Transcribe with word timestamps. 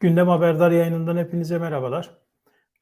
Gündem 0.00 0.28
Haberdar 0.28 0.70
yayınından 0.70 1.16
hepinize 1.16 1.58
merhabalar. 1.58 2.10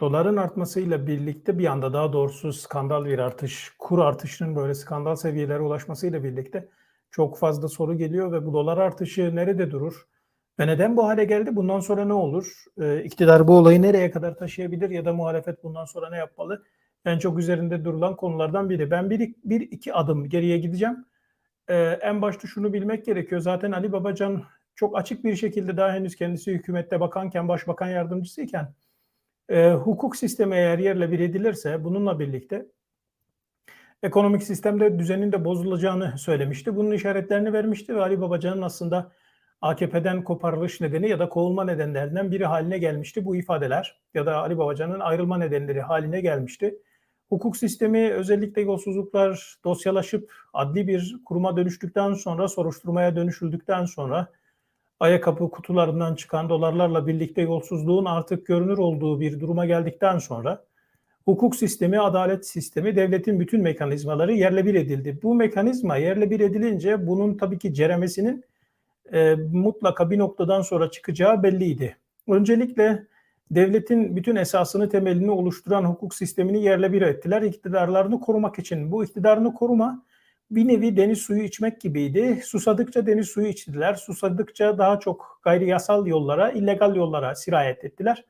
Doların 0.00 0.36
artmasıyla 0.36 1.06
birlikte 1.06 1.58
bir 1.58 1.66
anda 1.66 1.92
daha 1.92 2.12
doğrusu 2.12 2.52
skandal 2.52 3.04
bir 3.04 3.18
artış, 3.18 3.72
kur 3.78 3.98
artışının 3.98 4.56
böyle 4.56 4.74
skandal 4.74 5.16
seviyelere 5.16 5.60
ulaşmasıyla 5.60 6.24
birlikte 6.24 6.68
çok 7.10 7.38
fazla 7.38 7.68
soru 7.68 7.98
geliyor 7.98 8.32
ve 8.32 8.46
bu 8.46 8.52
dolar 8.52 8.78
artışı 8.78 9.36
nerede 9.36 9.70
durur? 9.70 10.06
Ve 10.60 10.66
neden 10.66 10.96
bu 10.96 11.06
hale 11.06 11.24
geldi? 11.24 11.56
Bundan 11.56 11.80
sonra 11.80 12.04
ne 12.04 12.12
olur? 12.12 12.64
Ee, 12.80 13.02
iktidar 13.04 13.48
bu 13.48 13.58
olayı 13.58 13.82
nereye 13.82 14.10
kadar 14.10 14.36
taşıyabilir 14.36 14.90
ya 14.90 15.04
da 15.04 15.12
muhalefet 15.12 15.64
bundan 15.64 15.84
sonra 15.84 16.10
ne 16.10 16.16
yapmalı? 16.16 16.64
En 17.04 17.18
çok 17.18 17.38
üzerinde 17.38 17.84
durulan 17.84 18.16
konulardan 18.16 18.70
biri. 18.70 18.90
Ben 18.90 19.10
bir, 19.10 19.34
bir 19.44 19.60
iki 19.60 19.94
adım 19.94 20.28
geriye 20.28 20.58
gideceğim. 20.58 21.04
Ee, 21.68 21.74
en 22.02 22.22
başta 22.22 22.48
şunu 22.48 22.72
bilmek 22.72 23.04
gerekiyor. 23.04 23.40
Zaten 23.40 23.72
Ali 23.72 23.92
Babacan 23.92 24.44
çok 24.76 24.98
açık 24.98 25.24
bir 25.24 25.36
şekilde 25.36 25.76
daha 25.76 25.92
henüz 25.92 26.16
kendisi 26.16 26.52
hükümette 26.52 27.00
bakanken, 27.00 27.48
başbakan 27.48 27.88
yardımcısıyken 27.88 28.74
e, 29.48 29.72
hukuk 29.72 30.16
sistemi 30.16 30.54
eğer 30.54 30.78
yerle 30.78 31.12
bir 31.12 31.20
edilirse 31.20 31.84
bununla 31.84 32.18
birlikte 32.18 32.66
ekonomik 34.02 34.42
sistemde 34.42 34.98
düzenin 34.98 35.32
de 35.32 35.44
bozulacağını 35.44 36.18
söylemişti. 36.18 36.76
Bunun 36.76 36.90
işaretlerini 36.90 37.52
vermişti 37.52 37.96
ve 37.96 38.00
Ali 38.00 38.20
Babacan'ın 38.20 38.62
aslında 38.62 39.12
AKP'den 39.60 40.24
koparılış 40.24 40.80
nedeni 40.80 41.08
ya 41.08 41.18
da 41.18 41.28
kovulma 41.28 41.64
nedenlerinden 41.64 42.30
biri 42.30 42.46
haline 42.46 42.78
gelmişti 42.78 43.24
bu 43.24 43.36
ifadeler 43.36 44.00
ya 44.14 44.26
da 44.26 44.36
Ali 44.36 44.58
Babacan'ın 44.58 45.00
ayrılma 45.00 45.38
nedenleri 45.38 45.80
haline 45.80 46.20
gelmişti. 46.20 46.78
Hukuk 47.28 47.56
sistemi 47.56 48.12
özellikle 48.12 48.62
yolsuzluklar 48.62 49.56
dosyalaşıp 49.64 50.32
adli 50.52 50.88
bir 50.88 51.16
kuruma 51.24 51.56
dönüştükten 51.56 52.12
sonra, 52.12 52.48
soruşturmaya 52.48 53.16
dönüşüldükten 53.16 53.84
sonra 53.84 54.28
ayakkabı 55.00 55.50
kutularından 55.50 56.14
çıkan 56.14 56.48
dolarlarla 56.48 57.06
birlikte 57.06 57.42
yolsuzluğun 57.42 58.04
artık 58.04 58.46
görünür 58.46 58.78
olduğu 58.78 59.20
bir 59.20 59.40
duruma 59.40 59.66
geldikten 59.66 60.18
sonra 60.18 60.64
hukuk 61.24 61.56
sistemi, 61.56 62.00
adalet 62.00 62.46
sistemi, 62.46 62.96
devletin 62.96 63.40
bütün 63.40 63.62
mekanizmaları 63.62 64.32
yerle 64.32 64.66
bir 64.66 64.74
edildi. 64.74 65.18
Bu 65.22 65.34
mekanizma 65.34 65.96
yerle 65.96 66.30
bir 66.30 66.40
edilince 66.40 67.06
bunun 67.06 67.36
tabii 67.36 67.58
ki 67.58 67.74
ceremesinin 67.74 68.44
e, 69.12 69.34
mutlaka 69.34 70.10
bir 70.10 70.18
noktadan 70.18 70.62
sonra 70.62 70.90
çıkacağı 70.90 71.42
belliydi. 71.42 71.96
Öncelikle 72.28 73.06
devletin 73.50 74.16
bütün 74.16 74.36
esasını, 74.36 74.88
temelini 74.88 75.30
oluşturan 75.30 75.84
hukuk 75.84 76.14
sistemini 76.14 76.62
yerle 76.62 76.92
bir 76.92 77.02
ettiler. 77.02 77.42
İktidarlarını 77.42 78.20
korumak 78.20 78.58
için. 78.58 78.92
Bu 78.92 79.04
iktidarını 79.04 79.54
koruma 79.54 80.04
bir 80.50 80.68
nevi 80.68 80.96
deniz 80.96 81.18
suyu 81.18 81.42
içmek 81.42 81.80
gibiydi. 81.80 82.40
Susadıkça 82.44 83.06
deniz 83.06 83.28
suyu 83.28 83.46
içtiler. 83.46 83.94
Susadıkça 83.94 84.78
daha 84.78 85.00
çok 85.00 85.40
gayri 85.42 85.68
yasal 85.68 86.06
yollara, 86.06 86.50
illegal 86.50 86.96
yollara 86.96 87.34
sirayet 87.34 87.84
ettiler. 87.84 88.24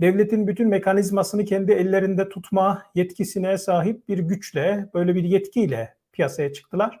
Devletin 0.00 0.46
bütün 0.46 0.68
mekanizmasını 0.68 1.44
kendi 1.44 1.72
ellerinde 1.72 2.28
tutma 2.28 2.82
yetkisine 2.94 3.58
sahip 3.58 4.08
bir 4.08 4.18
güçle, 4.18 4.90
böyle 4.94 5.14
bir 5.14 5.24
yetkiyle 5.24 5.94
piyasaya 6.12 6.52
çıktılar. 6.52 7.00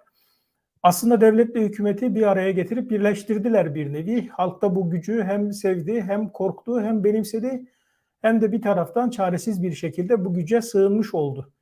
Aslında 0.82 1.20
devletle 1.20 1.60
hükümeti 1.60 2.14
bir 2.14 2.22
araya 2.22 2.50
getirip 2.50 2.90
birleştirdiler 2.90 3.74
bir 3.74 3.92
nevi. 3.92 4.28
Halk 4.28 4.62
da 4.62 4.74
bu 4.76 4.90
gücü 4.90 5.22
hem 5.22 5.52
sevdi, 5.52 6.02
hem 6.02 6.28
korktu, 6.28 6.82
hem 6.82 7.04
benimsedi, 7.04 7.64
hem 8.22 8.40
de 8.40 8.52
bir 8.52 8.62
taraftan 8.62 9.10
çaresiz 9.10 9.62
bir 9.62 9.72
şekilde 9.72 10.24
bu 10.24 10.34
güce 10.34 10.62
sığınmış 10.62 11.14
oldu 11.14 11.52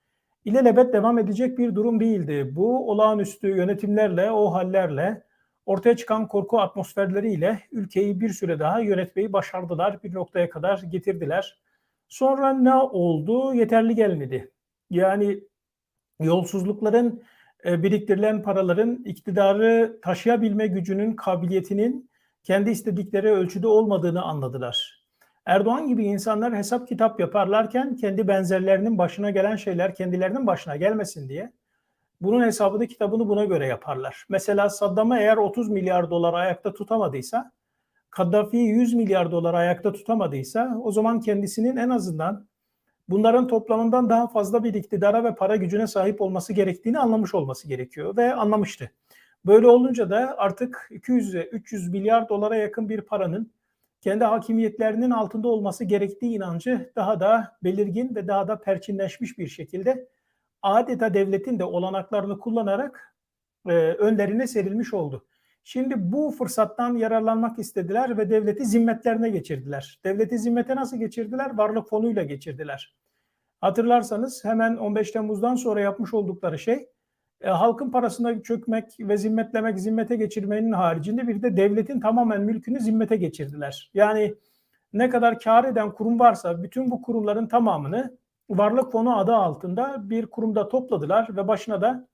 ilelebet 0.44 0.92
devam 0.92 1.18
edecek 1.18 1.58
bir 1.58 1.74
durum 1.74 2.00
değildi. 2.00 2.50
Bu 2.56 2.90
olağanüstü 2.90 3.48
yönetimlerle, 3.48 4.30
o 4.30 4.52
hallerle, 4.52 5.22
ortaya 5.66 5.96
çıkan 5.96 6.28
korku 6.28 6.60
atmosferleriyle 6.60 7.60
ülkeyi 7.72 8.20
bir 8.20 8.28
süre 8.28 8.58
daha 8.58 8.80
yönetmeyi 8.80 9.32
başardılar. 9.32 10.02
Bir 10.02 10.14
noktaya 10.14 10.50
kadar 10.50 10.78
getirdiler. 10.78 11.58
Sonra 12.08 12.52
ne 12.52 12.74
oldu? 12.74 13.54
Yeterli 13.54 13.94
gelmedi. 13.94 14.52
Yani 14.90 15.40
yolsuzlukların, 16.20 17.22
e, 17.64 17.82
biriktirilen 17.82 18.42
paraların 18.42 19.02
iktidarı 19.04 19.98
taşıyabilme 20.02 20.66
gücünün, 20.66 21.16
kabiliyetinin 21.16 22.10
kendi 22.42 22.70
istedikleri 22.70 23.30
ölçüde 23.30 23.66
olmadığını 23.66 24.22
anladılar. 24.22 24.97
Erdoğan 25.48 25.88
gibi 25.88 26.04
insanlar 26.04 26.56
hesap 26.56 26.88
kitap 26.88 27.20
yaparlarken 27.20 27.96
kendi 27.96 28.28
benzerlerinin 28.28 28.98
başına 28.98 29.30
gelen 29.30 29.56
şeyler 29.56 29.94
kendilerinin 29.94 30.46
başına 30.46 30.76
gelmesin 30.76 31.28
diye 31.28 31.52
bunun 32.20 32.42
hesabını 32.42 32.86
kitabını 32.86 33.28
buna 33.28 33.44
göre 33.44 33.66
yaparlar. 33.66 34.26
Mesela 34.28 34.70
Saddam'ı 34.70 35.18
eğer 35.18 35.36
30 35.36 35.68
milyar 35.68 36.10
dolar 36.10 36.34
ayakta 36.34 36.74
tutamadıysa, 36.74 37.52
Kaddafi'yi 38.10 38.68
100 38.68 38.94
milyar 38.94 39.30
dolar 39.30 39.54
ayakta 39.54 39.92
tutamadıysa 39.92 40.78
o 40.82 40.92
zaman 40.92 41.20
kendisinin 41.20 41.76
en 41.76 41.88
azından 41.88 42.46
bunların 43.08 43.46
toplamından 43.48 44.10
daha 44.10 44.28
fazla 44.28 44.64
bir 44.64 44.74
iktidara 44.74 45.24
ve 45.24 45.34
para 45.34 45.56
gücüne 45.56 45.86
sahip 45.86 46.20
olması 46.20 46.52
gerektiğini 46.52 46.98
anlamış 46.98 47.34
olması 47.34 47.68
gerekiyor 47.68 48.16
ve 48.16 48.34
anlamıştı. 48.34 48.90
Böyle 49.46 49.66
olunca 49.66 50.10
da 50.10 50.34
artık 50.38 50.88
200-300 50.90 51.90
milyar 51.90 52.28
dolara 52.28 52.56
yakın 52.56 52.88
bir 52.88 53.00
paranın 53.00 53.57
kendi 54.00 54.24
hakimiyetlerinin 54.24 55.10
altında 55.10 55.48
olması 55.48 55.84
gerektiği 55.84 56.36
inancı 56.36 56.92
daha 56.96 57.20
da 57.20 57.58
belirgin 57.64 58.14
ve 58.14 58.28
daha 58.28 58.48
da 58.48 58.60
perçinleşmiş 58.60 59.38
bir 59.38 59.48
şekilde 59.48 60.08
adeta 60.62 61.14
devletin 61.14 61.58
de 61.58 61.64
olanaklarını 61.64 62.38
kullanarak 62.38 63.16
e, 63.66 63.72
önlerine 63.72 64.46
serilmiş 64.46 64.94
oldu. 64.94 65.26
Şimdi 65.64 65.94
bu 66.12 66.30
fırsattan 66.38 66.96
yararlanmak 66.96 67.58
istediler 67.58 68.18
ve 68.18 68.30
devleti 68.30 68.64
zimmetlerine 68.64 69.30
geçirdiler. 69.30 70.00
Devleti 70.04 70.38
zimmete 70.38 70.76
nasıl 70.76 70.96
geçirdiler? 70.96 71.56
Varlık 71.56 71.88
fonuyla 71.88 72.22
geçirdiler. 72.22 72.94
Hatırlarsanız 73.60 74.44
hemen 74.44 74.76
15 74.76 75.10
Temmuz'dan 75.10 75.54
sonra 75.54 75.80
yapmış 75.80 76.14
oldukları 76.14 76.58
şey 76.58 76.88
e, 77.40 77.48
halkın 77.48 77.90
parasına 77.90 78.42
çökmek 78.42 78.96
ve 79.00 79.16
zimmetlemek, 79.16 79.80
zimmete 79.80 80.16
geçirmenin 80.16 80.72
haricinde 80.72 81.28
bir 81.28 81.42
de 81.42 81.56
devletin 81.56 82.00
tamamen 82.00 82.40
mülkünü 82.40 82.80
zimmete 82.80 83.16
geçirdiler. 83.16 83.90
Yani 83.94 84.34
ne 84.92 85.10
kadar 85.10 85.40
kar 85.40 85.64
eden 85.64 85.92
kurum 85.92 86.20
varsa 86.20 86.62
bütün 86.62 86.90
bu 86.90 87.02
kurumların 87.02 87.46
tamamını 87.46 88.18
varlık 88.50 88.92
fonu 88.92 89.18
adı 89.18 89.34
altında 89.34 90.10
bir 90.10 90.26
kurumda 90.26 90.68
topladılar 90.68 91.36
ve 91.36 91.48
başına 91.48 91.80
da 91.80 92.08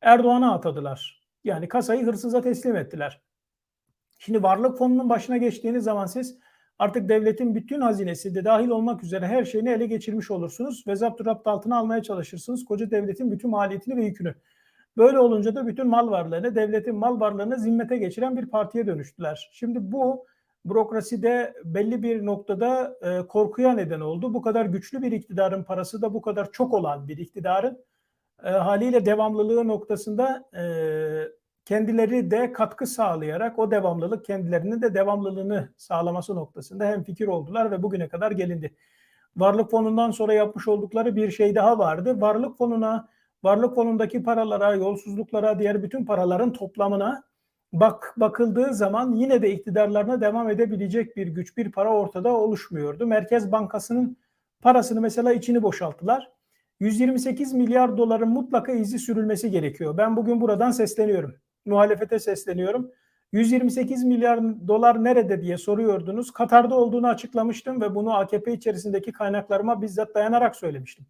Erdoğan'a 0.00 0.54
atadılar. 0.54 1.22
Yani 1.44 1.68
kasayı 1.68 2.06
hırsıza 2.06 2.40
teslim 2.40 2.76
ettiler. 2.76 3.20
Şimdi 4.18 4.42
varlık 4.42 4.78
fonunun 4.78 5.08
başına 5.08 5.36
geçtiğiniz 5.36 5.84
zaman 5.84 6.06
siz 6.06 6.38
artık 6.78 7.08
devletin 7.08 7.54
bütün 7.54 7.80
hazinesi 7.80 8.34
de 8.34 8.44
dahil 8.44 8.68
olmak 8.68 9.04
üzere 9.04 9.26
her 9.26 9.44
şeyini 9.44 9.70
ele 9.70 9.86
geçirmiş 9.86 10.30
olursunuz 10.30 10.84
ve 10.86 10.96
zapturapt 10.96 11.46
altına 11.46 11.76
almaya 11.76 12.02
çalışırsınız. 12.02 12.64
Koca 12.64 12.90
devletin 12.90 13.30
bütün 13.30 13.50
maliyetini 13.50 13.96
ve 13.96 14.04
yükünü. 14.04 14.34
Böyle 14.96 15.18
olunca 15.18 15.54
da 15.54 15.66
bütün 15.66 15.86
mal 15.86 16.10
varlığını, 16.10 16.54
devletin 16.54 16.94
mal 16.94 17.20
varlığını 17.20 17.58
zimmete 17.58 17.96
geçiren 17.96 18.36
bir 18.36 18.46
partiye 18.46 18.86
dönüştüler. 18.86 19.50
Şimdi 19.52 19.92
bu 19.92 20.26
bürokraside 20.64 21.54
belli 21.64 22.02
bir 22.02 22.26
noktada 22.26 22.96
e, 23.02 23.26
korkuya 23.26 23.72
neden 23.72 24.00
oldu. 24.00 24.34
Bu 24.34 24.42
kadar 24.42 24.66
güçlü 24.66 25.02
bir 25.02 25.12
iktidarın 25.12 25.64
parası 25.64 26.02
da 26.02 26.14
bu 26.14 26.22
kadar 26.22 26.52
çok 26.52 26.74
olan 26.74 27.08
bir 27.08 27.18
iktidarın 27.18 27.84
e, 28.44 28.50
haliyle 28.50 29.06
devamlılığı 29.06 29.68
noktasında 29.68 30.44
e, 30.56 30.64
kendileri 31.64 32.30
de 32.30 32.52
katkı 32.52 32.86
sağlayarak 32.86 33.58
o 33.58 33.70
devamlılık 33.70 34.24
kendilerinin 34.24 34.82
de 34.82 34.94
devamlılığını 34.94 35.68
sağlaması 35.76 36.34
noktasında 36.36 36.84
hem 36.84 37.04
fikir 37.04 37.26
oldular 37.26 37.70
ve 37.70 37.82
bugüne 37.82 38.08
kadar 38.08 38.30
gelindi. 38.30 38.74
Varlık 39.36 39.70
fonundan 39.70 40.10
sonra 40.10 40.34
yapmış 40.34 40.68
oldukları 40.68 41.16
bir 41.16 41.30
şey 41.30 41.54
daha 41.54 41.78
vardı. 41.78 42.20
Varlık 42.20 42.58
fonuna 42.58 43.08
varlık 43.44 43.74
fonundaki 43.74 44.22
paralara, 44.22 44.74
yolsuzluklara, 44.74 45.58
diğer 45.58 45.82
bütün 45.82 46.04
paraların 46.04 46.52
toplamına 46.52 47.22
bak 47.72 48.14
bakıldığı 48.16 48.74
zaman 48.74 49.12
yine 49.12 49.42
de 49.42 49.52
iktidarlarına 49.52 50.20
devam 50.20 50.50
edebilecek 50.50 51.16
bir 51.16 51.26
güç, 51.26 51.56
bir 51.56 51.72
para 51.72 51.92
ortada 51.92 52.32
oluşmuyordu. 52.32 53.06
Merkez 53.06 53.52
Bankası'nın 53.52 54.16
parasını 54.62 55.00
mesela 55.00 55.32
içini 55.32 55.62
boşalttılar. 55.62 56.30
128 56.80 57.52
milyar 57.52 57.96
doların 57.96 58.28
mutlaka 58.28 58.72
izi 58.72 58.98
sürülmesi 58.98 59.50
gerekiyor. 59.50 59.96
Ben 59.96 60.16
bugün 60.16 60.40
buradan 60.40 60.70
sesleniyorum. 60.70 61.34
Muhalefete 61.66 62.18
sesleniyorum. 62.18 62.90
128 63.32 64.04
milyar 64.04 64.68
dolar 64.68 65.04
nerede 65.04 65.42
diye 65.42 65.58
soruyordunuz. 65.58 66.30
Katar'da 66.30 66.74
olduğunu 66.74 67.08
açıklamıştım 67.08 67.80
ve 67.80 67.94
bunu 67.94 68.14
AKP 68.14 68.52
içerisindeki 68.52 69.12
kaynaklarıma 69.12 69.82
bizzat 69.82 70.14
dayanarak 70.14 70.56
söylemiştim. 70.56 71.06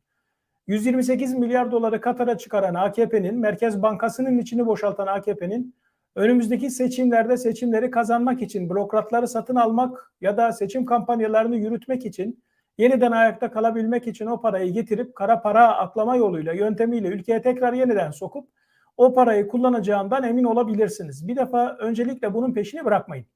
128 0.67 1.35
milyar 1.35 1.73
doları 1.73 2.01
Katar'a 2.01 2.39
çıkaran 2.39 2.75
AKP'nin, 2.75 3.39
Merkez 3.39 3.83
Bankası'nın 3.83 4.39
içini 4.39 4.67
boşaltan 4.67 5.07
AKP'nin 5.07 5.75
önümüzdeki 6.17 6.71
seçimlerde 6.71 7.37
seçimleri 7.37 7.91
kazanmak 7.91 8.43
için, 8.43 8.71
bürokratları 8.71 9.29
satın 9.29 9.57
almak 9.57 10.13
ya 10.21 10.37
da 10.37 10.53
seçim 10.53 10.85
kampanyalarını 10.85 11.57
yürütmek 11.57 12.07
için, 12.07 12.45
yeniden 12.79 13.13
ayakta 13.13 13.51
kalabilmek 13.51 14.07
için 14.07 14.27
o 14.27 14.41
parayı 14.41 14.73
getirip 14.73 15.15
kara 15.15 15.43
para 15.43 15.77
aklama 15.77 16.17
yoluyla, 16.17 16.53
yöntemiyle 16.53 17.09
ülkeye 17.09 17.43
tekrar 17.43 17.73
yeniden 17.73 18.11
sokup 18.11 18.49
o 18.97 19.15
parayı 19.15 19.49
kullanacağından 19.49 20.23
emin 20.23 20.45
olabilirsiniz. 20.45 21.29
Bir 21.29 21.37
defa 21.37 21.77
öncelikle 21.79 22.35
bunun 22.35 22.55
peşini 22.55 22.85
bırakmayın. 22.85 23.27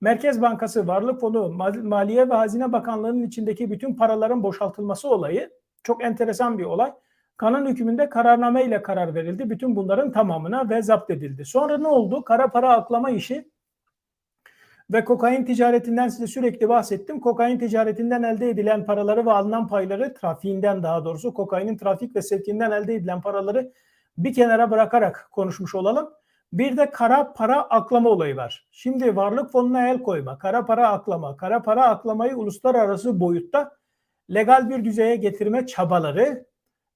Merkez 0.00 0.42
Bankası, 0.42 0.86
Varlık 0.86 1.20
Fonu, 1.20 1.48
Maliye 1.82 2.28
ve 2.28 2.34
Hazine 2.34 2.72
Bakanlığı'nın 2.72 3.22
içindeki 3.22 3.70
bütün 3.70 3.94
paraların 3.94 4.42
boşaltılması 4.42 5.08
olayı 5.08 5.50
çok 5.86 6.04
enteresan 6.04 6.58
bir 6.58 6.64
olay. 6.64 6.92
Kanun 7.36 7.66
hükmünde 7.66 8.08
kararname 8.08 8.64
ile 8.64 8.82
karar 8.82 9.14
verildi. 9.14 9.50
Bütün 9.50 9.76
bunların 9.76 10.12
tamamına 10.12 10.70
ve 10.70 10.82
zapt 10.82 11.10
edildi. 11.10 11.44
Sonra 11.44 11.78
ne 11.78 11.88
oldu? 11.88 12.24
Kara 12.24 12.48
para 12.48 12.72
aklama 12.72 13.10
işi 13.10 13.50
ve 14.90 15.04
kokain 15.04 15.44
ticaretinden 15.44 16.08
size 16.08 16.26
sürekli 16.26 16.68
bahsettim. 16.68 17.20
Kokain 17.20 17.58
ticaretinden 17.58 18.22
elde 18.22 18.50
edilen 18.50 18.84
paraları 18.84 19.26
ve 19.26 19.32
alınan 19.32 19.68
payları 19.68 20.14
trafiğinden 20.14 20.82
daha 20.82 21.04
doğrusu 21.04 21.34
kokainin 21.34 21.76
trafik 21.76 22.16
ve 22.16 22.22
sevkinden 22.22 22.70
elde 22.70 22.94
edilen 22.94 23.20
paraları 23.20 23.72
bir 24.18 24.34
kenara 24.34 24.70
bırakarak 24.70 25.28
konuşmuş 25.32 25.74
olalım. 25.74 26.10
Bir 26.52 26.76
de 26.76 26.90
kara 26.90 27.32
para 27.32 27.62
aklama 27.62 28.10
olayı 28.10 28.36
var. 28.36 28.66
Şimdi 28.70 29.16
varlık 29.16 29.52
fonuna 29.52 29.88
el 29.88 30.02
koyma, 30.02 30.38
kara 30.38 30.66
para 30.66 30.88
aklama, 30.88 31.36
kara 31.36 31.62
para 31.62 31.88
aklamayı 31.88 32.36
uluslararası 32.36 33.20
boyutta 33.20 33.76
legal 34.34 34.70
bir 34.70 34.84
düzeye 34.84 35.16
getirme 35.16 35.66
çabaları 35.66 36.46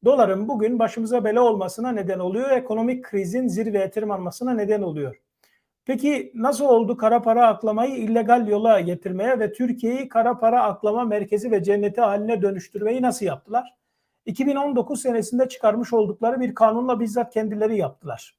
doların 0.05 0.49
bugün 0.49 0.79
başımıza 0.79 1.25
bela 1.25 1.43
olmasına 1.43 1.93
neden 1.93 2.19
oluyor. 2.19 2.51
Ekonomik 2.51 3.05
krizin 3.05 3.49
zirveye 3.49 3.91
tırmanmasına 3.91 4.53
neden 4.55 4.83
oluyor. 4.83 5.21
Peki 5.85 6.33
nasıl 6.35 6.65
oldu 6.65 6.97
kara 6.97 7.23
para 7.23 7.47
aklamayı 7.47 7.97
illegal 7.97 8.49
yola 8.49 8.81
getirmeye 8.81 9.39
ve 9.39 9.53
Türkiye'yi 9.53 10.09
kara 10.09 10.39
para 10.39 10.63
aklama 10.63 11.05
merkezi 11.05 11.51
ve 11.51 11.63
cenneti 11.63 12.01
haline 12.01 12.43
dönüştürmeyi 12.43 13.03
nasıl 13.03 13.27
yaptılar? 13.27 13.75
2019 14.27 15.03
senesinde 15.03 15.49
çıkarmış 15.49 15.93
oldukları 15.93 16.41
bir 16.41 16.55
kanunla 16.55 17.01
bizzat 17.01 17.35
kendileri 17.35 17.77
yaptılar. 17.77 18.37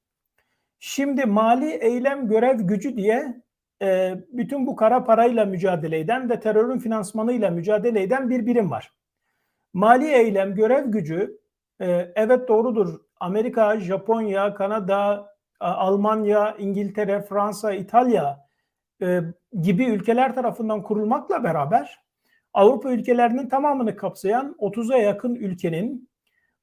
Şimdi 0.80 1.26
mali 1.26 1.72
eylem 1.72 2.28
görev 2.28 2.60
gücü 2.60 2.98
diye 2.98 3.42
e, 3.82 4.18
bütün 4.32 4.68
bu 4.68 4.76
kara 4.76 5.04
parayla 5.04 5.46
mücadele 5.46 6.00
eden 6.00 6.30
ve 6.30 6.40
terörün 6.40 6.80
finansmanıyla 6.80 7.50
mücadele 7.50 8.02
eden 8.02 8.30
bir 8.30 8.46
birim 8.46 8.72
var. 8.72 8.92
Mali 9.74 10.08
eylem 10.08 10.56
görev 10.56 10.86
gücü 10.86 11.40
e, 11.82 12.12
evet 12.16 12.48
doğrudur. 12.48 13.00
Amerika, 13.20 13.80
Japonya, 13.80 14.54
Kanada, 14.54 15.32
Almanya, 15.60 16.56
İngiltere, 16.60 17.22
Fransa, 17.22 17.74
İtalya 17.74 18.46
e, 19.02 19.22
gibi 19.62 19.86
ülkeler 19.86 20.36
tarafından 20.36 20.84
kurulmakla 20.84 21.44
beraber 21.44 22.02
Avrupa 22.54 22.92
ülkelerinin 22.92 23.50
tamamını 23.50 23.96
kapsayan 23.96 24.56
30'a 24.60 24.98
yakın 24.98 25.36
ülkenin 25.36 26.10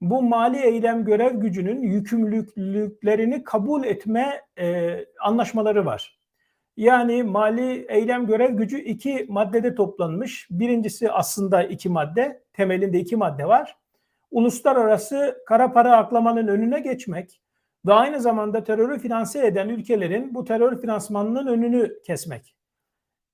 bu 0.00 0.23
mali 0.23 0.59
eylem 0.59 1.05
görev 1.05 1.35
gücünün 1.35 1.82
yükümlülüklerini 1.82 3.44
kabul 3.44 3.85
etme 3.85 4.43
e, 4.59 4.97
anlaşmaları 5.21 5.87
var. 5.87 6.18
Yani 6.78 7.22
mali 7.22 7.86
eylem 7.88 8.26
görev 8.26 8.50
gücü 8.50 8.78
iki 8.78 9.26
maddede 9.28 9.75
toplanmış. 9.75 10.48
Birincisi 10.50 11.10
aslında 11.10 11.62
iki 11.62 11.88
madde, 11.88 12.42
temelinde 12.52 13.00
iki 13.00 13.16
madde 13.16 13.48
var. 13.48 13.76
Uluslararası 14.30 15.38
kara 15.46 15.72
para 15.72 15.96
aklamanın 15.96 16.48
önüne 16.48 16.80
geçmek 16.80 17.40
ve 17.86 17.92
aynı 17.92 18.20
zamanda 18.20 18.64
terörü 18.64 18.98
finanse 18.98 19.46
eden 19.46 19.69
ülkelerin 19.69 20.34
bu 20.34 20.44
terör 20.44 20.80
finansmanının 20.80 21.46
önünü 21.46 22.02
kesmek. 22.02 22.56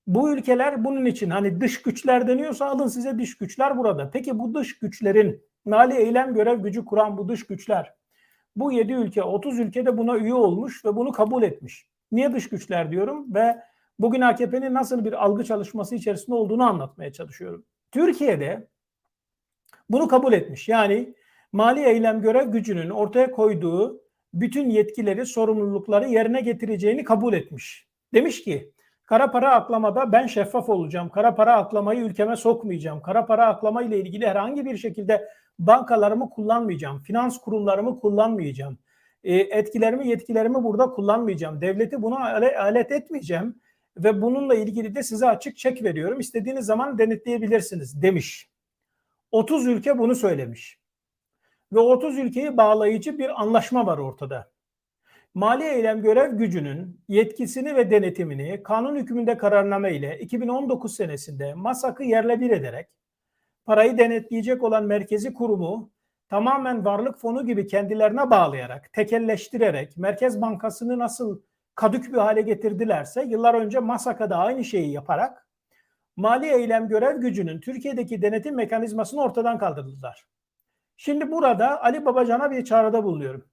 Bu 0.07 0.33
ülkeler 0.33 0.85
bunun 0.85 1.05
için 1.05 1.31
hani 1.31 1.61
dış 1.61 1.83
güçler 1.83 2.29
deniyorsa 2.29 2.67
alın 2.67 2.87
size 2.87 3.19
dış 3.19 3.39
güçler 3.39 3.79
burada. 3.79 4.11
Peki 4.11 4.39
bu 4.39 4.55
dış 4.55 4.79
güçlerin 4.79 5.43
mali 5.65 5.95
eylem 5.95 6.35
görev 6.35 6.61
gücü 6.61 6.85
kuran 6.85 7.17
bu 7.19 7.29
dış 7.29 7.47
güçler 7.47 7.95
bu 8.57 8.73
7 8.73 8.93
ülke 8.93 9.23
30 9.23 9.59
ülkede 9.59 9.99
buna 9.99 10.17
üye 10.17 10.35
olmuş 10.35 10.85
ve 10.85 10.97
bunu 10.97 11.13
kabul 11.13 11.43
etmiş. 11.43 11.94
Niye 12.15 12.33
dış 12.33 12.49
güçler 12.49 12.91
diyorum 12.91 13.35
ve 13.35 13.57
bugün 13.99 14.21
AKP'nin 14.21 14.75
nasıl 14.75 15.05
bir 15.05 15.25
algı 15.25 15.45
çalışması 15.45 15.95
içerisinde 15.95 16.37
olduğunu 16.37 16.65
anlatmaya 16.65 17.13
çalışıyorum. 17.13 17.65
Türkiye'de 17.93 18.69
bunu 19.91 20.09
kabul 20.09 20.33
etmiş. 20.33 20.69
Yani 20.69 21.15
mali 21.53 21.81
eylem 21.81 22.21
görev 22.21 22.49
gücünün 22.53 22.91
ortaya 22.91 23.31
koyduğu 23.31 24.01
bütün 24.35 24.71
yetkileri, 24.71 25.27
sorumlulukları 25.27 26.09
yerine 26.09 26.41
getireceğini 26.41 27.05
kabul 27.05 27.33
etmiş. 27.33 27.89
Demiş 28.15 28.45
ki 28.45 28.73
kara 29.07 29.31
para 29.31 29.55
aklamada 29.55 30.13
ben 30.13 30.27
şeffaf 30.27 30.69
olacağım. 30.69 31.09
Kara 31.09 31.35
para 31.35 31.57
aklamayı 31.57 32.01
ülkeme 32.01 32.37
sokmayacağım. 32.37 33.03
Kara 33.03 33.27
para 33.27 33.47
aklama 33.47 33.83
ile 33.83 33.99
ilgili 33.99 34.27
herhangi 34.27 34.65
bir 34.65 34.77
şekilde 34.77 35.29
bankalarımı 35.59 36.31
kullanmayacağım. 36.31 37.01
Finans 37.01 37.41
kurumlarımı 37.41 38.01
kullanmayacağım. 38.01 38.79
E, 39.25 39.35
etkilerimi, 39.35 40.09
yetkilerimi 40.09 40.65
burada 40.65 40.91
kullanmayacağım. 40.91 41.61
Devleti 41.61 42.03
buna 42.03 42.35
alet 42.59 42.93
etmeyeceğim 42.93 43.61
ve 43.97 44.23
bununla 44.23 44.55
ilgili 44.55 44.95
de 44.95 45.03
size 45.03 45.27
açık 45.27 45.57
çek 45.57 45.83
veriyorum. 45.83 46.21
İstediğiniz 46.21 46.67
zaman 46.67 46.99
denetleyebilirsiniz 46.99 48.03
demiş. 48.03 48.51
30 49.33 49.67
ülke 49.67 49.99
bunu 49.99 50.15
söylemiş 50.15 50.79
ve 51.73 51.79
30 51.79 52.19
ülkeyi 52.19 52.57
bağlayıcı 52.57 53.19
bir 53.19 53.43
anlaşma 53.43 53.87
var 53.87 53.99
ortada. 53.99 54.51
Mali 55.35 55.65
eylem 55.65 56.03
görev 56.03 56.33
gücünün 56.33 57.01
yetkisini 57.09 57.77
ve 57.77 57.91
denetimini 57.91 58.63
kanun 58.63 58.97
hükmünde 58.97 59.37
kararname 59.37 59.97
ile 59.97 60.19
2019 60.21 60.97
senesinde 60.97 61.55
MASAK'ı 61.55 62.05
yerle 62.05 62.41
bir 62.41 62.51
ederek 62.51 62.89
parayı 63.65 63.99
denetleyecek 63.99 64.63
olan 64.63 64.85
merkezi 64.85 65.35
kurumu 65.35 65.91
tamamen 66.35 66.85
varlık 66.85 67.19
fonu 67.19 67.47
gibi 67.47 67.67
kendilerine 67.67 68.31
bağlayarak, 68.31 68.93
tekelleştirerek, 68.93 69.97
Merkez 69.97 70.41
Bankası'nı 70.41 70.99
nasıl 70.99 71.41
kadük 71.75 72.13
bir 72.13 72.19
hale 72.19 72.43
getirdilerse 72.43 73.23
yıllar 73.23 73.55
önce 73.55 73.79
MASAK'a 73.79 74.31
da 74.31 74.37
aynı 74.37 74.65
şeyi 74.65 74.93
yaparak 74.93 75.49
mali 76.17 76.47
eylem 76.47 76.89
görev 76.89 77.21
gücünün 77.21 77.61
Türkiye'deki 77.61 78.23
denetim 78.23 78.55
mekanizmasını 78.55 79.23
ortadan 79.23 79.59
kaldırdılar. 79.59 80.27
Şimdi 80.97 81.31
burada 81.31 81.83
Ali 81.83 82.05
Babacan'a 82.05 82.51
bir 82.51 82.65
çağrıda 82.65 83.05
bulunuyorum. 83.05 83.45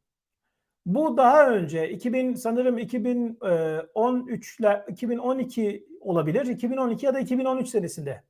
Bu 0.86 1.18
daha 1.18 1.50
önce 1.50 1.90
2000 1.90 2.34
sanırım 2.34 2.78
2013 2.78 4.60
ile 4.60 4.86
2012 4.88 5.86
olabilir. 6.00 6.46
2012 6.46 7.06
ya 7.06 7.14
da 7.14 7.20
2013 7.20 7.70
senesinde 7.70 8.24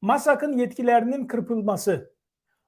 MASAK'ın 0.00 0.52
yetkilerinin 0.58 1.26
kırpılması, 1.26 2.12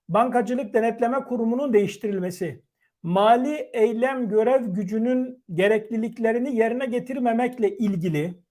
Bankacılık 0.09 0.75
Denetleme 0.75 1.25
Kurumu'nun 1.25 1.73
değiştirilmesi, 1.73 2.63
mali 3.03 3.71
eylem 3.73 4.29
görev 4.29 4.65
gücünün 4.65 5.45
gerekliliklerini 5.55 6.57
yerine 6.57 6.87
getirmemekle 6.87 7.77
ilgili 7.77 8.45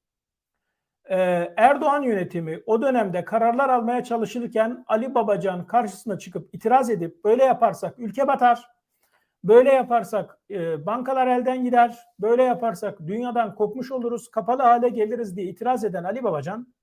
ee, 1.09 1.53
Erdoğan 1.57 2.01
yönetimi 2.01 2.63
o 2.65 2.81
dönemde 2.81 3.25
kararlar 3.25 3.69
almaya 3.69 4.03
çalışırken 4.03 4.83
Ali 4.87 5.15
Babacan 5.15 5.67
karşısına 5.67 6.17
çıkıp 6.17 6.55
itiraz 6.55 6.89
edip 6.89 7.23
böyle 7.23 7.43
yaparsak 7.43 7.99
ülke 7.99 8.27
batar, 8.27 8.67
böyle 9.43 9.69
yaparsak 9.69 10.39
e, 10.49 10.85
bankalar 10.85 11.27
elden 11.27 11.63
gider, 11.63 11.97
böyle 12.19 12.43
yaparsak 12.43 12.99
dünyadan 13.07 13.55
kopmuş 13.55 13.91
oluruz, 13.91 14.31
kapalı 14.31 14.61
hale 14.61 14.89
geliriz 14.89 15.35
diye 15.37 15.47
itiraz 15.47 15.83
eden 15.83 16.03
Ali 16.03 16.23
Babacan 16.23 16.73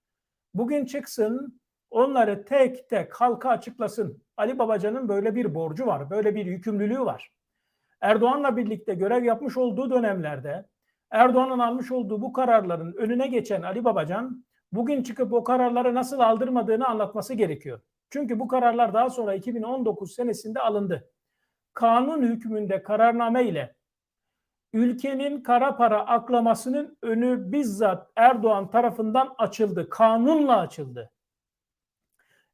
bugün 0.54 0.84
çıksın 0.84 1.60
onları 1.90 2.44
tek 2.44 2.88
tek 2.88 3.20
halka 3.20 3.48
açıklasın. 3.48 4.22
Ali 4.36 4.58
Babacan'ın 4.58 5.08
böyle 5.08 5.34
bir 5.34 5.54
borcu 5.54 5.86
var, 5.86 6.10
böyle 6.10 6.34
bir 6.34 6.46
yükümlülüğü 6.46 7.00
var. 7.00 7.32
Erdoğan'la 8.00 8.56
birlikte 8.56 8.94
görev 8.94 9.24
yapmış 9.24 9.56
olduğu 9.56 9.90
dönemlerde 9.90 10.66
Erdoğan'ın 11.10 11.58
almış 11.58 11.92
olduğu 11.92 12.22
bu 12.22 12.32
kararların 12.32 12.92
önüne 12.92 13.26
geçen 13.26 13.62
Ali 13.62 13.84
Babacan 13.84 14.44
bugün 14.72 15.02
çıkıp 15.02 15.32
o 15.32 15.44
kararları 15.44 15.94
nasıl 15.94 16.20
aldırmadığını 16.20 16.86
anlatması 16.86 17.34
gerekiyor. 17.34 17.80
Çünkü 18.10 18.40
bu 18.40 18.48
kararlar 18.48 18.94
daha 18.94 19.10
sonra 19.10 19.34
2019 19.34 20.14
senesinde 20.14 20.60
alındı. 20.60 21.10
Kanun 21.74 22.22
hükmünde 22.22 22.82
kararname 22.82 23.44
ile 23.44 23.74
ülkenin 24.72 25.42
kara 25.42 25.76
para 25.76 26.06
aklamasının 26.06 26.98
önü 27.02 27.52
bizzat 27.52 28.10
Erdoğan 28.16 28.70
tarafından 28.70 29.34
açıldı. 29.38 29.88
Kanunla 29.90 30.58
açıldı. 30.58 31.10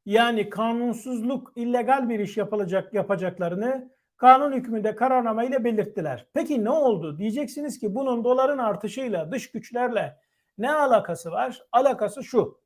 Yani 0.07 0.49
kanunsuzluk, 0.49 1.51
illegal 1.55 2.09
bir 2.09 2.19
iş 2.19 2.37
yapılacak 2.37 2.93
yapacaklarını 2.93 3.91
kanun 4.17 4.53
hükmünde 4.53 4.95
kararname 4.95 5.47
ile 5.47 5.63
belirttiler. 5.63 6.27
Peki 6.33 6.63
ne 6.63 6.69
oldu? 6.69 7.17
Diyeceksiniz 7.17 7.79
ki 7.79 7.95
bunun 7.95 8.23
doların 8.23 8.57
artışıyla, 8.57 9.31
dış 9.31 9.51
güçlerle 9.51 10.17
ne 10.57 10.73
alakası 10.73 11.31
var? 11.31 11.63
Alakası 11.71 12.23
şu. 12.23 12.61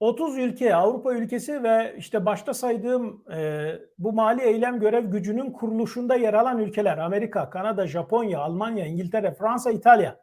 30 0.00 0.38
ülke, 0.38 0.74
Avrupa 0.74 1.14
ülkesi 1.14 1.62
ve 1.62 1.94
işte 1.98 2.26
başta 2.26 2.54
saydığım 2.54 3.24
e, 3.32 3.72
bu 3.98 4.12
mali 4.12 4.42
eylem 4.42 4.80
görev 4.80 5.04
gücünün 5.04 5.52
kuruluşunda 5.52 6.14
yer 6.14 6.34
alan 6.34 6.58
ülkeler 6.58 6.98
Amerika, 6.98 7.50
Kanada, 7.50 7.86
Japonya, 7.86 8.40
Almanya, 8.40 8.86
İngiltere, 8.86 9.34
Fransa, 9.34 9.70
İtalya. 9.70 10.20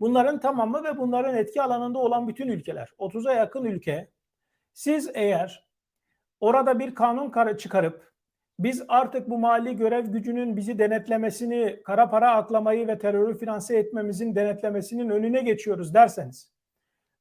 Bunların 0.00 0.40
tamamı 0.40 0.84
ve 0.84 0.98
bunların 0.98 1.36
etki 1.36 1.62
alanında 1.62 1.98
olan 1.98 2.28
bütün 2.28 2.48
ülkeler. 2.48 2.88
30'a 2.98 3.32
yakın 3.32 3.64
ülke. 3.64 4.13
Siz 4.74 5.10
eğer 5.14 5.68
orada 6.40 6.78
bir 6.78 6.94
kanun 6.94 7.56
çıkarıp 7.56 8.12
biz 8.58 8.82
artık 8.88 9.30
bu 9.30 9.38
mali 9.38 9.76
görev 9.76 10.06
gücünün 10.06 10.56
bizi 10.56 10.78
denetlemesini, 10.78 11.82
kara 11.84 12.10
para 12.10 12.34
aklamayı 12.34 12.88
ve 12.88 12.98
terörü 12.98 13.38
finanse 13.38 13.78
etmemizin 13.78 14.34
denetlemesinin 14.34 15.10
önüne 15.10 15.40
geçiyoruz 15.40 15.94
derseniz, 15.94 16.52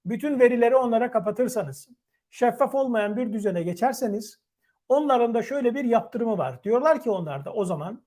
bütün 0.06 0.40
verileri 0.40 0.76
onlara 0.76 1.12
kapatırsanız, 1.12 1.90
şeffaf 2.30 2.76
olmayan 2.76 3.18
bir 3.18 3.34
düzene 3.34 3.64
geçerseniz, 3.64 4.42
onların 4.90 5.34
da 5.34 5.44
şöyle 5.44 5.76
bir 5.76 5.86
yaptırımı 5.86 6.38
var. 6.38 6.64
Diyorlar 6.64 7.02
ki 7.02 7.10
onlar 7.10 7.46
da 7.46 7.54
o 7.54 7.66
zaman 7.66 8.04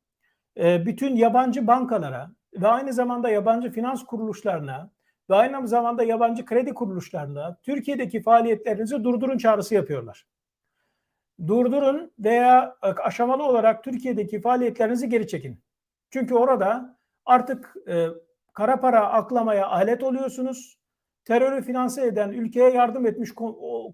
e, 0.56 0.86
bütün 0.86 1.16
yabancı 1.16 1.66
bankalara 1.66 2.30
ve 2.54 2.68
aynı 2.68 2.92
zamanda 2.92 3.30
yabancı 3.30 3.70
finans 3.70 4.04
kuruluşlarına 4.04 4.90
ve 5.30 5.35
aynı 5.35 5.68
zamanda 5.68 6.04
yabancı 6.04 6.45
kredi 6.45 6.75
kuruluşlarına 6.75 7.59
Türkiye'deki 7.62 8.23
faaliyetlerinizi 8.23 9.04
durdurun 9.04 9.38
çağrısı 9.38 9.75
yapıyorlar 9.75 10.26
durdurun 11.47 12.12
veya 12.18 12.76
aşamalı 12.83 13.42
olarak 13.42 13.85
Türkiye'deki 13.85 14.40
faaliyetlerinizi 14.40 15.09
geri 15.09 15.28
çekin. 15.28 15.61
Çünkü 16.11 16.35
orada 16.35 16.99
artık 17.25 17.75
e, 17.88 18.06
kara 18.52 18.80
para 18.80 19.09
aklamaya 19.09 19.66
alet 19.66 20.02
oluyorsunuz. 20.02 20.78
Terörü 21.25 21.62
finanse 21.62 22.06
eden 22.06 22.33
ülkeye 22.33 22.71
yardım 22.71 23.06
etmiş 23.06 23.35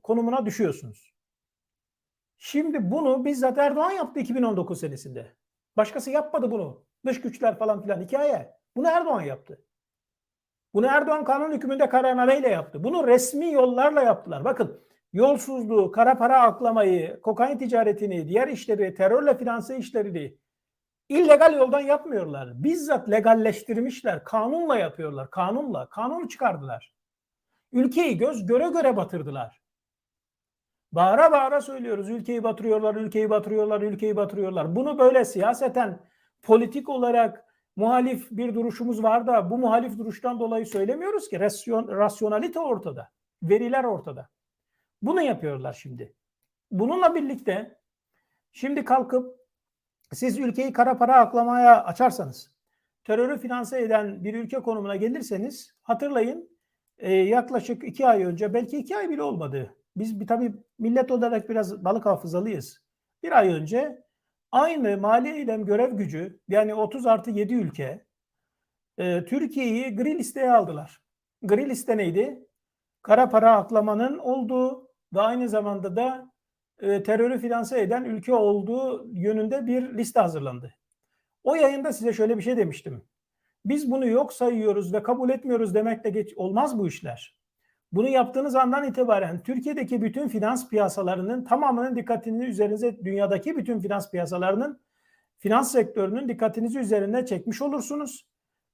konumuna 0.03 0.47
düşüyorsunuz. 0.47 1.13
Şimdi 2.39 2.91
bunu 2.91 3.25
bizzat 3.25 3.59
Erdoğan 3.59 3.91
yaptı 3.91 4.21
2019 4.21 4.81
senesinde. 4.81 5.33
Başkası 5.77 6.11
yapmadı 6.11 6.51
bunu. 6.51 6.85
Dış 7.07 7.21
güçler 7.21 7.59
falan 7.59 7.83
filan 7.83 8.01
hikaye. 8.01 8.55
Bunu 8.77 8.89
Erdoğan 8.89 9.23
yaptı. 9.23 9.65
Bunu 10.75 10.87
Erdoğan 10.87 11.25
kanun 11.25 11.53
hükmünde 11.53 11.89
kararnameyle 11.89 12.49
yaptı. 12.49 12.85
Bunu 12.85 13.07
resmi 13.07 13.53
yollarla 13.53 14.03
yaptılar. 14.03 14.45
Bakın 14.45 14.81
yolsuzluğu, 15.13 15.93
kara 15.93 16.19
para 16.19 16.43
aklamayı, 16.43 17.21
kokain 17.21 17.59
ticaretini, 17.59 18.29
diğer 18.29 18.49
işleri, 18.49 18.95
terörle 18.95 19.39
finanse 19.39 19.79
işlerini 19.79 20.37
illegal 21.09 21.55
yoldan 21.55 21.81
yapmıyorlar. 21.81 22.65
Bizzat 22.65 23.11
legalleştirmişler. 23.11 24.25
Kanunla 24.25 24.77
yapıyorlar. 24.77 25.31
Kanunla. 25.31 25.89
Kanunu 25.89 26.29
çıkardılar. 26.29 26.95
Ülkeyi 27.73 28.19
göz 28.19 28.47
göre 28.47 28.69
göre 28.69 28.97
batırdılar. 28.97 29.63
Bağıra 30.93 31.33
bağıra 31.33 31.61
söylüyoruz. 31.61 32.11
Ülkeyi 32.11 32.43
batırıyorlar, 32.43 32.95
ülkeyi 32.95 33.31
batırıyorlar, 33.31 33.83
ülkeyi 33.83 34.17
batırıyorlar. 34.17 34.77
Bunu 34.77 34.99
böyle 34.99 35.25
siyaseten, 35.25 35.99
politik 36.43 36.89
olarak 36.89 37.52
muhalif 37.77 38.31
bir 38.31 38.55
duruşumuz 38.55 39.03
var 39.03 39.27
da 39.27 39.51
bu 39.51 39.59
muhalif 39.59 39.99
duruştan 39.99 40.41
dolayı 40.41 40.67
söylemiyoruz 40.67 41.29
ki. 41.29 41.41
Rasyon, 41.41 41.89
rasyonalite 41.89 42.61
ortada. 42.61 43.11
Veriler 43.43 43.85
ortada. 43.85 44.29
Bunu 45.03 45.23
yapıyorlar 45.23 45.73
şimdi. 45.73 46.15
Bununla 46.71 47.15
birlikte 47.15 47.79
şimdi 48.53 48.85
kalkıp 48.85 49.37
siz 50.13 50.39
ülkeyi 50.39 50.73
kara 50.73 50.99
para 50.99 51.17
aklamaya 51.17 51.85
açarsanız, 51.85 52.51
terörü 53.05 53.39
finanse 53.39 53.83
eden 53.83 54.25
bir 54.25 54.35
ülke 54.35 54.59
konumuna 54.59 54.97
gelirseniz 54.97 55.75
hatırlayın 55.83 56.51
e, 56.99 57.13
yaklaşık 57.13 57.85
iki 57.85 58.07
ay 58.07 58.25
önce 58.25 58.55
belki 58.55 58.77
iki 58.77 58.97
ay 58.97 59.11
bile 59.11 59.23
olmadı. 59.23 59.77
Biz 59.97 60.21
bir 60.21 60.27
tabii 60.27 60.55
millet 60.79 61.11
olarak 61.11 61.49
biraz 61.49 61.85
balık 61.85 62.07
hafızalıyız. 62.07 62.83
Bir 63.23 63.39
ay 63.39 63.49
önce 63.49 64.05
aynı 64.53 64.99
mali 64.99 65.29
eylem 65.29 65.65
görev 65.65 65.93
gücü 65.93 66.41
yani 66.49 66.75
30 66.75 67.07
artı 67.07 67.31
7 67.31 67.55
ülke 67.55 68.05
e, 68.99 69.25
Türkiye'yi 69.25 69.97
gri 69.97 70.19
listeye 70.19 70.53
aldılar. 70.53 71.01
Gri 71.43 71.69
liste 71.69 71.97
neydi? 71.97 72.47
Kara 73.03 73.29
para 73.29 73.57
aklamanın 73.57 74.19
olduğu 74.19 74.89
ve 75.15 75.21
aynı 75.21 75.49
zamanda 75.49 75.97
da 75.97 76.33
e, 76.81 77.03
terörü 77.03 77.39
finanse 77.39 77.81
eden 77.81 78.05
ülke 78.05 78.35
olduğu 78.35 79.09
yönünde 79.13 79.67
bir 79.67 79.99
liste 79.99 80.21
hazırlandı. 80.21 80.75
O 81.45 81.55
yayında 81.55 81.93
size 81.93 82.13
şöyle 82.13 82.37
bir 82.37 82.43
şey 82.43 82.57
demiştim. 82.57 83.05
Biz 83.65 83.91
bunu 83.91 84.07
yok 84.07 84.33
sayıyoruz 84.33 84.93
ve 84.93 85.03
kabul 85.03 85.31
etmiyoruz 85.31 85.75
demekle 85.75 86.11
geç 86.11 86.35
olmaz 86.37 86.79
bu 86.79 86.89
işler. 86.89 87.37
Bunu 87.93 88.09
yaptığınız 88.09 88.55
andan 88.55 88.85
itibaren 88.85 89.43
Türkiye'deki 89.43 90.03
bütün 90.03 90.29
finans 90.29 90.69
piyasalarının 90.69 91.45
tamamının 91.45 91.97
dikkatini 91.97 92.45
üzerinize 92.45 93.05
dünyadaki 93.05 93.57
bütün 93.57 93.81
finans 93.81 94.11
piyasalarının 94.11 94.81
finans 95.39 95.73
sektörünün 95.73 96.29
dikkatinizi 96.29 96.79
üzerine 96.79 97.27
çekmiş 97.27 97.63
olursunuz 97.63 98.27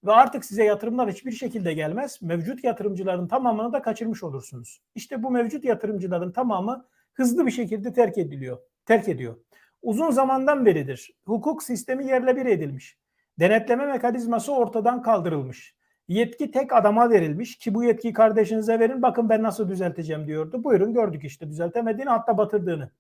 ve 0.05 0.13
artık 0.13 0.45
size 0.45 0.65
yatırımlar 0.65 1.11
hiçbir 1.11 1.33
şekilde 1.33 1.73
gelmez. 1.73 2.23
Mevcut 2.23 2.65
yatırımcıların 2.65 3.29
tamamını 3.29 3.73
da 3.73 3.83
kaçırmış 3.83 4.23
olursunuz. 4.23 4.83
İşte 4.95 5.23
bu 5.23 5.31
mevcut 5.31 5.65
yatırımcıların 5.65 6.33
tamamı 6.33 6.87
hızlı 7.13 7.47
bir 7.47 7.51
şekilde 7.51 7.93
terk 7.93 8.19
ediliyor. 8.19 8.59
Terk 8.87 9.09
ediyor. 9.09 9.37
Uzun 9.83 10.11
zamandan 10.11 10.67
beridir 10.67 11.11
hukuk 11.25 11.63
sistemi 11.63 12.07
yerle 12.07 12.37
bir 12.37 12.47
edilmiş. 12.47 12.99
Denetleme 13.39 13.87
mekanizması 13.87 14.53
ortadan 14.53 15.03
kaldırılmış. 15.03 15.78
Yetki 16.09 16.51
tek 16.51 16.73
adama 16.73 17.11
verilmiş 17.11 17.59
ki 17.59 17.75
bu 17.75 17.85
yetkiyi 17.85 18.13
kardeşinize 18.13 18.81
verin 18.81 19.03
bakın 19.03 19.29
ben 19.29 19.43
nasıl 19.43 19.69
düzelteceğim 19.69 20.27
diyordu. 20.27 20.65
Buyurun 20.65 20.95
gördük 20.95 21.25
işte 21.25 21.49
düzeltemediğini 21.49 22.11
hatta 22.11 22.39
batırdığını. 22.39 22.91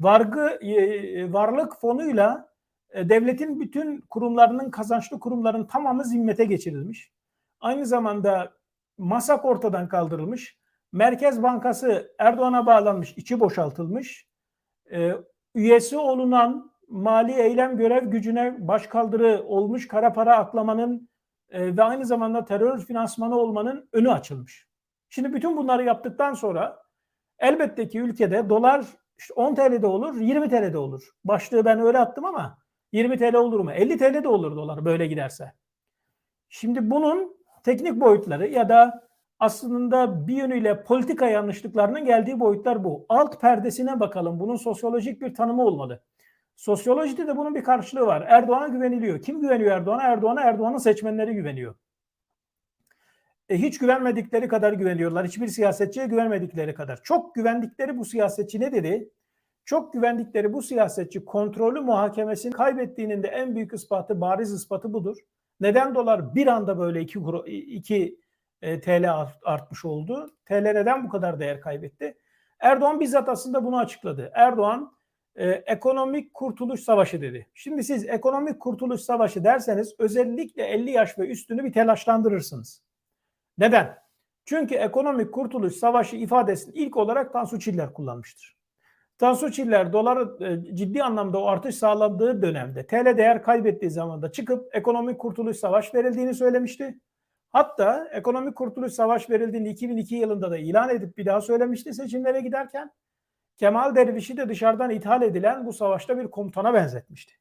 Vargı 0.00 0.48
e, 0.48 1.32
varlık 1.32 1.80
fonuyla 1.80 2.48
e, 2.90 3.08
devletin 3.08 3.60
bütün 3.60 4.00
kurumlarının 4.00 4.70
kazançlı 4.70 5.20
kurumların 5.20 5.64
tamamı 5.66 6.04
zimmete 6.04 6.44
geçirilmiş. 6.44 7.12
Aynı 7.60 7.86
zamanda 7.86 8.52
masak 8.98 9.44
ortadan 9.44 9.88
kaldırılmış. 9.88 10.58
Merkez 10.92 11.42
Bankası 11.42 12.14
Erdoğan'a 12.18 12.66
bağlanmış, 12.66 13.12
içi 13.16 13.40
boşaltılmış. 13.40 14.26
E, 14.92 15.12
üyesi 15.54 15.96
olunan 15.96 16.72
mali 16.88 17.32
eylem 17.32 17.76
görev 17.76 18.06
gücüne 18.06 18.68
başkaldırı 18.68 19.42
olmuş 19.46 19.88
kara 19.88 20.12
para 20.12 20.36
aklamanın 20.36 21.08
e, 21.50 21.76
ve 21.76 21.82
aynı 21.82 22.06
zamanda 22.06 22.44
terör 22.44 22.78
finansmanı 22.78 23.38
olmanın 23.38 23.88
önü 23.92 24.10
açılmış. 24.10 24.66
Şimdi 25.08 25.32
bütün 25.32 25.56
bunları 25.56 25.84
yaptıktan 25.84 26.34
sonra 26.34 26.82
elbette 27.38 27.88
ki 27.88 28.00
ülkede 28.00 28.48
dolar 28.48 28.86
işte 29.18 29.34
10 29.34 29.54
TL'de 29.54 29.86
olur, 29.86 30.20
20 30.20 30.48
TL'de 30.48 30.78
olur. 30.78 31.10
Başlığı 31.24 31.64
ben 31.64 31.80
öyle 31.80 31.98
attım 31.98 32.24
ama 32.24 32.58
20 32.92 33.18
TL 33.18 33.34
olur 33.34 33.60
mu? 33.60 33.72
50 33.72 33.98
TL 33.98 34.24
de 34.24 34.28
olur 34.28 34.56
dolar 34.56 34.84
böyle 34.84 35.06
giderse. 35.06 35.52
Şimdi 36.48 36.90
bunun 36.90 37.36
teknik 37.64 38.00
boyutları 38.00 38.48
ya 38.48 38.68
da 38.68 39.06
aslında 39.38 40.26
bir 40.26 40.36
yönüyle 40.36 40.82
politika 40.82 41.28
yanlışlıklarının 41.28 42.04
geldiği 42.04 42.40
boyutlar 42.40 42.84
bu. 42.84 43.06
Alt 43.08 43.40
perdesine 43.40 44.00
bakalım. 44.00 44.40
Bunun 44.40 44.56
sosyolojik 44.56 45.20
bir 45.20 45.34
tanımı 45.34 45.64
olmalı. 45.64 46.02
Sosyolojide 46.56 47.26
de 47.26 47.36
bunun 47.36 47.54
bir 47.54 47.64
karşılığı 47.64 48.06
var. 48.06 48.24
Erdoğan'a 48.28 48.68
güveniliyor. 48.68 49.22
Kim 49.22 49.40
güveniyor 49.40 49.70
Erdoğan'a? 49.70 50.02
Erdoğan'a 50.02 50.40
Erdoğan'ın 50.40 50.78
seçmenleri 50.78 51.34
güveniyor. 51.34 51.74
E, 53.48 53.58
hiç 53.58 53.78
güvenmedikleri 53.78 54.48
kadar 54.48 54.72
güveniyorlar. 54.72 55.26
Hiçbir 55.26 55.48
siyasetçiye 55.48 56.06
güvenmedikleri 56.06 56.74
kadar. 56.74 57.02
Çok 57.02 57.34
güvendikleri 57.34 57.98
bu 57.98 58.04
siyasetçi 58.04 58.60
ne 58.60 58.72
dedi? 58.72 59.10
Çok 59.64 59.92
güvendikleri 59.92 60.52
bu 60.52 60.62
siyasetçi 60.62 61.24
kontrolü 61.24 61.80
muhakemesini 61.80 62.52
kaybettiğinin 62.52 63.22
de 63.22 63.28
en 63.28 63.54
büyük 63.54 63.72
ispatı, 63.72 64.20
bariz 64.20 64.52
ispatı 64.52 64.92
budur. 64.92 65.16
Neden 65.60 65.94
dolar 65.94 66.34
bir 66.34 66.46
anda 66.46 66.78
böyle 66.78 67.00
2 67.00 67.20
2 67.46 68.20
e, 68.62 68.80
TL 68.80 69.26
artmış 69.44 69.84
oldu? 69.84 70.34
TL 70.44 70.62
neden 70.62 71.04
bu 71.04 71.08
kadar 71.08 71.40
değer 71.40 71.60
kaybetti? 71.60 72.18
Erdoğan 72.60 73.00
bizzat 73.00 73.28
aslında 73.28 73.64
bunu 73.64 73.78
açıkladı. 73.78 74.30
Erdoğan 74.34 74.95
e, 75.36 75.50
ekonomik 75.50 76.34
kurtuluş 76.34 76.80
savaşı 76.80 77.20
dedi. 77.20 77.46
Şimdi 77.54 77.84
siz 77.84 78.08
ekonomik 78.08 78.60
kurtuluş 78.60 79.00
savaşı 79.00 79.44
derseniz 79.44 79.94
özellikle 79.98 80.62
50 80.62 80.90
yaş 80.90 81.18
ve 81.18 81.28
üstünü 81.28 81.64
bir 81.64 81.72
telaşlandırırsınız. 81.72 82.82
Neden? 83.58 83.98
Çünkü 84.44 84.74
ekonomik 84.74 85.32
kurtuluş 85.34 85.74
savaşı 85.74 86.16
ifadesini 86.16 86.74
ilk 86.74 86.96
olarak 86.96 87.32
Tansu 87.32 87.58
Çiller 87.58 87.92
kullanmıştır. 87.92 88.56
Tansu 89.18 89.52
Çiller 89.52 89.92
doları 89.92 90.44
e, 90.44 90.74
ciddi 90.74 91.02
anlamda 91.02 91.38
o 91.38 91.46
artış 91.46 91.74
sağladığı 91.74 92.42
dönemde 92.42 92.86
TL 92.86 93.16
değer 93.16 93.42
kaybettiği 93.42 93.90
zamanda 93.90 94.32
çıkıp 94.32 94.76
ekonomik 94.76 95.18
kurtuluş 95.18 95.56
savaş 95.56 95.94
verildiğini 95.94 96.34
söylemişti. 96.34 96.98
Hatta 97.52 98.08
ekonomik 98.12 98.56
kurtuluş 98.56 98.92
savaş 98.92 99.30
verildiğini 99.30 99.68
2002 99.68 100.16
yılında 100.16 100.50
da 100.50 100.58
ilan 100.58 100.88
edip 100.88 101.16
bir 101.16 101.26
daha 101.26 101.40
söylemişti 101.40 101.94
seçimlere 101.94 102.40
giderken. 102.40 102.90
Kemal 103.56 103.94
Derviş'i 103.94 104.36
de 104.36 104.48
dışarıdan 104.48 104.90
ithal 104.90 105.22
edilen 105.22 105.66
bu 105.66 105.72
savaşta 105.72 106.18
bir 106.18 106.28
komutana 106.28 106.74
benzetmişti. 106.74 107.32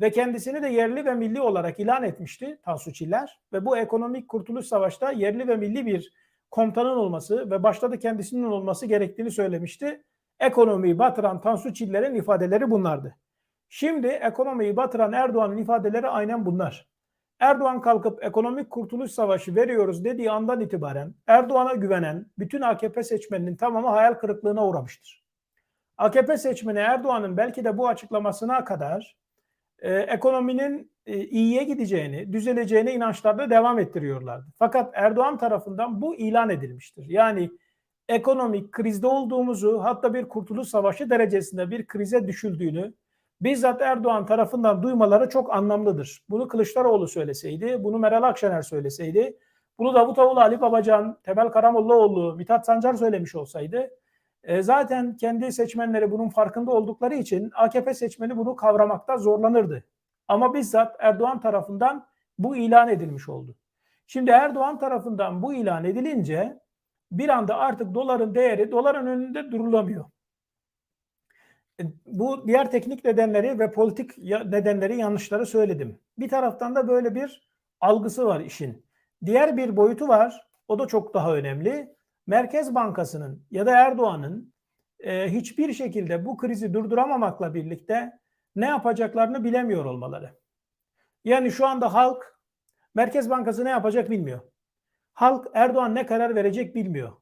Ve 0.00 0.10
kendisini 0.10 0.62
de 0.62 0.68
yerli 0.68 1.04
ve 1.04 1.14
milli 1.14 1.40
olarak 1.40 1.80
ilan 1.80 2.02
etmişti 2.02 2.58
Tansu 2.62 2.92
Çiller. 2.92 3.40
Ve 3.52 3.64
bu 3.64 3.76
ekonomik 3.76 4.28
kurtuluş 4.28 4.66
savaşta 4.66 5.12
yerli 5.12 5.48
ve 5.48 5.56
milli 5.56 5.86
bir 5.86 6.12
komutanın 6.50 6.96
olması 6.96 7.50
ve 7.50 7.62
başta 7.62 7.90
da 7.90 7.98
kendisinin 7.98 8.44
olması 8.44 8.86
gerektiğini 8.86 9.30
söylemişti 9.30 10.04
ekonomiyi 10.40 10.98
batıran 10.98 11.40
Tansu 11.40 11.74
Çiller'in 11.74 12.14
ifadeleri 12.14 12.70
bunlardı. 12.70 13.16
Şimdi 13.68 14.06
ekonomiyi 14.06 14.76
batıran 14.76 15.12
Erdoğan'ın 15.12 15.56
ifadeleri 15.56 16.08
aynen 16.08 16.46
bunlar. 16.46 16.88
Erdoğan 17.40 17.80
kalkıp 17.80 18.24
ekonomik 18.24 18.70
kurtuluş 18.70 19.10
savaşı 19.10 19.54
veriyoruz 19.54 20.04
dediği 20.04 20.30
andan 20.30 20.60
itibaren 20.60 21.14
Erdoğan'a 21.26 21.74
güvenen 21.74 22.26
bütün 22.38 22.60
AKP 22.60 23.02
seçmeninin 23.02 23.56
tamamı 23.56 23.88
hayal 23.88 24.14
kırıklığına 24.14 24.66
uğramıştır. 24.66 25.23
AKP 25.96 26.36
seçmeni 26.36 26.78
Erdoğan'ın 26.78 27.36
belki 27.36 27.64
de 27.64 27.78
bu 27.78 27.88
açıklamasına 27.88 28.64
kadar 28.64 29.16
e, 29.78 29.94
ekonominin 29.94 30.92
e, 31.06 31.24
iyiye 31.24 31.64
gideceğini, 31.64 32.32
düzeleceğine 32.32 32.94
inançlarda 32.94 33.50
devam 33.50 33.78
ettiriyorlardı. 33.78 34.46
Fakat 34.58 34.90
Erdoğan 34.94 35.38
tarafından 35.38 36.02
bu 36.02 36.16
ilan 36.16 36.50
edilmiştir. 36.50 37.06
Yani 37.08 37.50
ekonomik 38.08 38.72
krizde 38.72 39.06
olduğumuzu 39.06 39.80
hatta 39.82 40.14
bir 40.14 40.28
kurtuluş 40.28 40.68
savaşı 40.68 41.10
derecesinde 41.10 41.70
bir 41.70 41.86
krize 41.86 42.26
düşüldüğünü 42.26 42.94
bizzat 43.40 43.82
Erdoğan 43.82 44.26
tarafından 44.26 44.82
duymaları 44.82 45.28
çok 45.28 45.54
anlamlıdır. 45.54 46.22
Bunu 46.30 46.48
Kılıçdaroğlu 46.48 47.08
söyleseydi, 47.08 47.84
bunu 47.84 47.98
Meral 47.98 48.22
Akşener 48.22 48.62
söyleseydi, 48.62 49.38
bunu 49.78 49.94
Davutoğlu, 49.94 50.40
Ali 50.40 50.60
Babacan, 50.60 51.18
Temel 51.22 51.48
Karamollaoğlu, 51.48 52.36
Mithat 52.36 52.66
Sancar 52.66 52.94
söylemiş 52.94 53.34
olsaydı 53.34 53.90
e, 54.44 54.62
zaten 54.62 55.16
kendi 55.16 55.52
seçmenleri 55.52 56.10
bunun 56.10 56.28
farkında 56.28 56.70
oldukları 56.70 57.14
için 57.14 57.50
AKP 57.54 57.94
seçmeni 57.94 58.36
bunu 58.36 58.56
kavramakta 58.56 59.16
zorlanırdı. 59.16 59.84
Ama 60.28 60.54
bizzat 60.54 60.96
Erdoğan 60.98 61.40
tarafından 61.40 62.06
bu 62.38 62.56
ilan 62.56 62.88
edilmiş 62.88 63.28
oldu. 63.28 63.54
Şimdi 64.06 64.30
Erdoğan 64.30 64.78
tarafından 64.78 65.42
bu 65.42 65.54
ilan 65.54 65.84
edilince 65.84 66.60
bir 67.12 67.28
anda 67.28 67.56
artık 67.56 67.94
doların 67.94 68.34
değeri 68.34 68.70
doların 68.72 69.06
önünde 69.06 69.50
durulamıyor. 69.50 70.04
E, 71.80 71.84
bu 72.06 72.46
diğer 72.46 72.70
teknik 72.70 73.04
nedenleri 73.04 73.58
ve 73.58 73.70
politik 73.70 74.18
nedenleri 74.18 74.96
yanlışları 74.96 75.46
söyledim. 75.46 75.98
Bir 76.18 76.28
taraftan 76.28 76.74
da 76.74 76.88
böyle 76.88 77.14
bir 77.14 77.48
algısı 77.80 78.26
var 78.26 78.40
işin. 78.40 78.84
Diğer 79.24 79.56
bir 79.56 79.76
boyutu 79.76 80.08
var. 80.08 80.46
O 80.68 80.78
da 80.78 80.86
çok 80.86 81.14
daha 81.14 81.34
önemli. 81.34 81.94
Merkez 82.26 82.74
Bankası'nın 82.74 83.46
ya 83.50 83.66
da 83.66 83.78
Erdoğan'ın 83.78 84.54
e, 85.00 85.32
hiçbir 85.32 85.72
şekilde 85.72 86.24
bu 86.24 86.36
krizi 86.36 86.74
durduramamakla 86.74 87.54
birlikte 87.54 88.12
ne 88.56 88.66
yapacaklarını 88.66 89.44
bilemiyor 89.44 89.84
olmaları. 89.84 90.38
Yani 91.24 91.52
şu 91.52 91.66
anda 91.66 91.94
halk 91.94 92.40
Merkez 92.94 93.30
Bankası 93.30 93.64
ne 93.64 93.70
yapacak 93.70 94.10
bilmiyor. 94.10 94.40
Halk 95.12 95.46
Erdoğan 95.54 95.94
ne 95.94 96.06
karar 96.06 96.34
verecek 96.34 96.74
bilmiyor. 96.74 97.12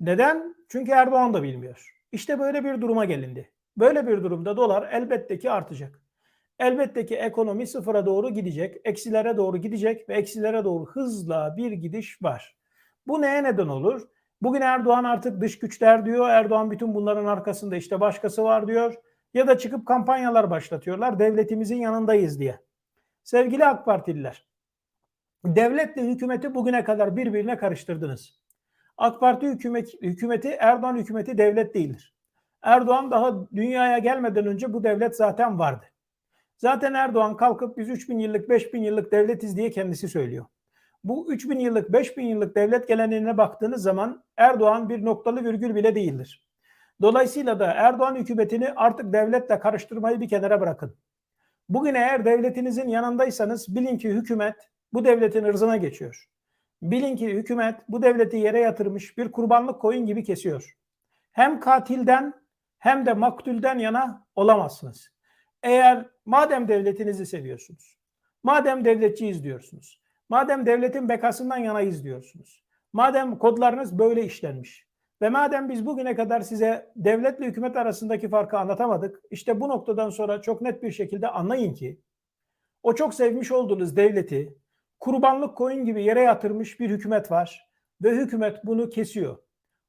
Neden? 0.00 0.56
Çünkü 0.68 0.92
Erdoğan 0.92 1.34
da 1.34 1.42
bilmiyor. 1.42 1.94
İşte 2.12 2.38
böyle 2.38 2.64
bir 2.64 2.80
duruma 2.80 3.04
gelindi. 3.04 3.52
Böyle 3.76 4.06
bir 4.06 4.22
durumda 4.22 4.56
dolar 4.56 4.88
elbette 4.92 5.38
ki 5.38 5.50
artacak. 5.50 6.02
Elbette 6.58 7.06
ki 7.06 7.16
ekonomi 7.16 7.66
sıfıra 7.66 8.06
doğru 8.06 8.30
gidecek, 8.30 8.76
eksilere 8.84 9.36
doğru 9.36 9.56
gidecek 9.56 10.08
ve 10.08 10.14
eksilere 10.14 10.64
doğru 10.64 10.86
hızla 10.86 11.54
bir 11.56 11.72
gidiş 11.72 12.22
var. 12.22 12.56
Bu 13.06 13.22
neye 13.22 13.44
neden 13.44 13.68
olur? 13.68 14.08
Bugün 14.42 14.60
Erdoğan 14.60 15.04
artık 15.04 15.40
dış 15.40 15.58
güçler 15.58 16.06
diyor. 16.06 16.28
Erdoğan 16.28 16.70
bütün 16.70 16.94
bunların 16.94 17.26
arkasında 17.26 17.76
işte 17.76 18.00
başkası 18.00 18.42
var 18.44 18.68
diyor. 18.68 18.94
Ya 19.34 19.46
da 19.46 19.58
çıkıp 19.58 19.86
kampanyalar 19.86 20.50
başlatıyorlar. 20.50 21.18
Devletimizin 21.18 21.76
yanındayız 21.76 22.40
diye. 22.40 22.60
Sevgili 23.24 23.64
AK 23.64 23.84
Partililer, 23.84 24.46
devletle 25.44 26.02
hükümeti 26.02 26.54
bugüne 26.54 26.84
kadar 26.84 27.16
birbirine 27.16 27.56
karıştırdınız. 27.56 28.40
AK 28.96 29.20
Parti 29.20 29.46
hükümet, 29.46 30.02
hükümeti 30.02 30.48
Erdoğan 30.48 30.96
hükümeti 30.96 31.38
devlet 31.38 31.74
değildir. 31.74 32.14
Erdoğan 32.62 33.10
daha 33.10 33.50
dünyaya 33.54 33.98
gelmeden 33.98 34.46
önce 34.46 34.72
bu 34.72 34.84
devlet 34.84 35.16
zaten 35.16 35.58
vardı. 35.58 35.86
Zaten 36.56 36.94
Erdoğan 36.94 37.36
kalkıp 37.36 37.78
biz 37.78 37.88
3000 37.88 38.18
yıllık 38.18 38.48
5000 38.48 38.82
yıllık 38.82 39.12
devletiz 39.12 39.56
diye 39.56 39.70
kendisi 39.70 40.08
söylüyor. 40.08 40.46
Bu 41.04 41.32
3000 41.32 41.58
yıllık 41.58 41.92
5000 41.92 42.24
yıllık 42.24 42.56
devlet 42.56 42.88
geleneğine 42.88 43.36
baktığınız 43.36 43.82
zaman 43.82 44.24
Erdoğan 44.36 44.88
bir 44.88 45.04
noktalı 45.04 45.44
virgül 45.44 45.74
bile 45.74 45.94
değildir. 45.94 46.46
Dolayısıyla 47.02 47.60
da 47.60 47.66
Erdoğan 47.66 48.14
hükümetini 48.16 48.72
artık 48.76 49.12
devletle 49.12 49.58
karıştırmayı 49.58 50.20
bir 50.20 50.28
kenara 50.28 50.60
bırakın. 50.60 50.96
Bugün 51.68 51.94
eğer 51.94 52.24
devletinizin 52.24 52.88
yanındaysanız 52.88 53.74
bilin 53.74 53.98
ki 53.98 54.08
hükümet 54.08 54.70
bu 54.92 55.04
devletin 55.04 55.44
ırzına 55.44 55.76
geçiyor. 55.76 56.28
Bilin 56.82 57.16
ki 57.16 57.28
hükümet 57.28 57.76
bu 57.88 58.02
devleti 58.02 58.36
yere 58.36 58.60
yatırmış 58.60 59.18
bir 59.18 59.32
kurbanlık 59.32 59.80
koyun 59.80 60.06
gibi 60.06 60.24
kesiyor. 60.24 60.76
Hem 61.32 61.60
katilden 61.60 62.34
hem 62.78 63.06
de 63.06 63.12
maktulden 63.12 63.78
yana 63.78 64.26
olamazsınız. 64.34 65.10
Eğer 65.62 66.06
madem 66.24 66.68
devletinizi 66.68 67.26
seviyorsunuz, 67.26 67.98
madem 68.42 68.84
devletçiyiz 68.84 69.44
diyorsunuz, 69.44 70.00
madem 70.28 70.66
devletin 70.66 71.08
bekasından 71.08 71.56
yanayız 71.56 72.04
diyorsunuz, 72.04 72.64
madem 72.92 73.38
kodlarınız 73.38 73.98
böyle 73.98 74.24
işlenmiş 74.24 74.86
ve 75.22 75.28
madem 75.28 75.68
biz 75.68 75.86
bugüne 75.86 76.14
kadar 76.14 76.40
size 76.40 76.92
devletle 76.96 77.46
hükümet 77.46 77.76
arasındaki 77.76 78.28
farkı 78.28 78.58
anlatamadık, 78.58 79.22
işte 79.30 79.60
bu 79.60 79.68
noktadan 79.68 80.10
sonra 80.10 80.42
çok 80.42 80.60
net 80.60 80.82
bir 80.82 80.90
şekilde 80.90 81.28
anlayın 81.28 81.74
ki 81.74 82.00
o 82.82 82.94
çok 82.94 83.14
sevmiş 83.14 83.52
olduğunuz 83.52 83.96
devleti 83.96 84.58
kurbanlık 85.00 85.56
koyun 85.56 85.84
gibi 85.84 86.04
yere 86.04 86.20
yatırmış 86.20 86.80
bir 86.80 86.90
hükümet 86.90 87.30
var 87.30 87.70
ve 88.02 88.10
hükümet 88.10 88.64
bunu 88.64 88.88
kesiyor. 88.88 89.38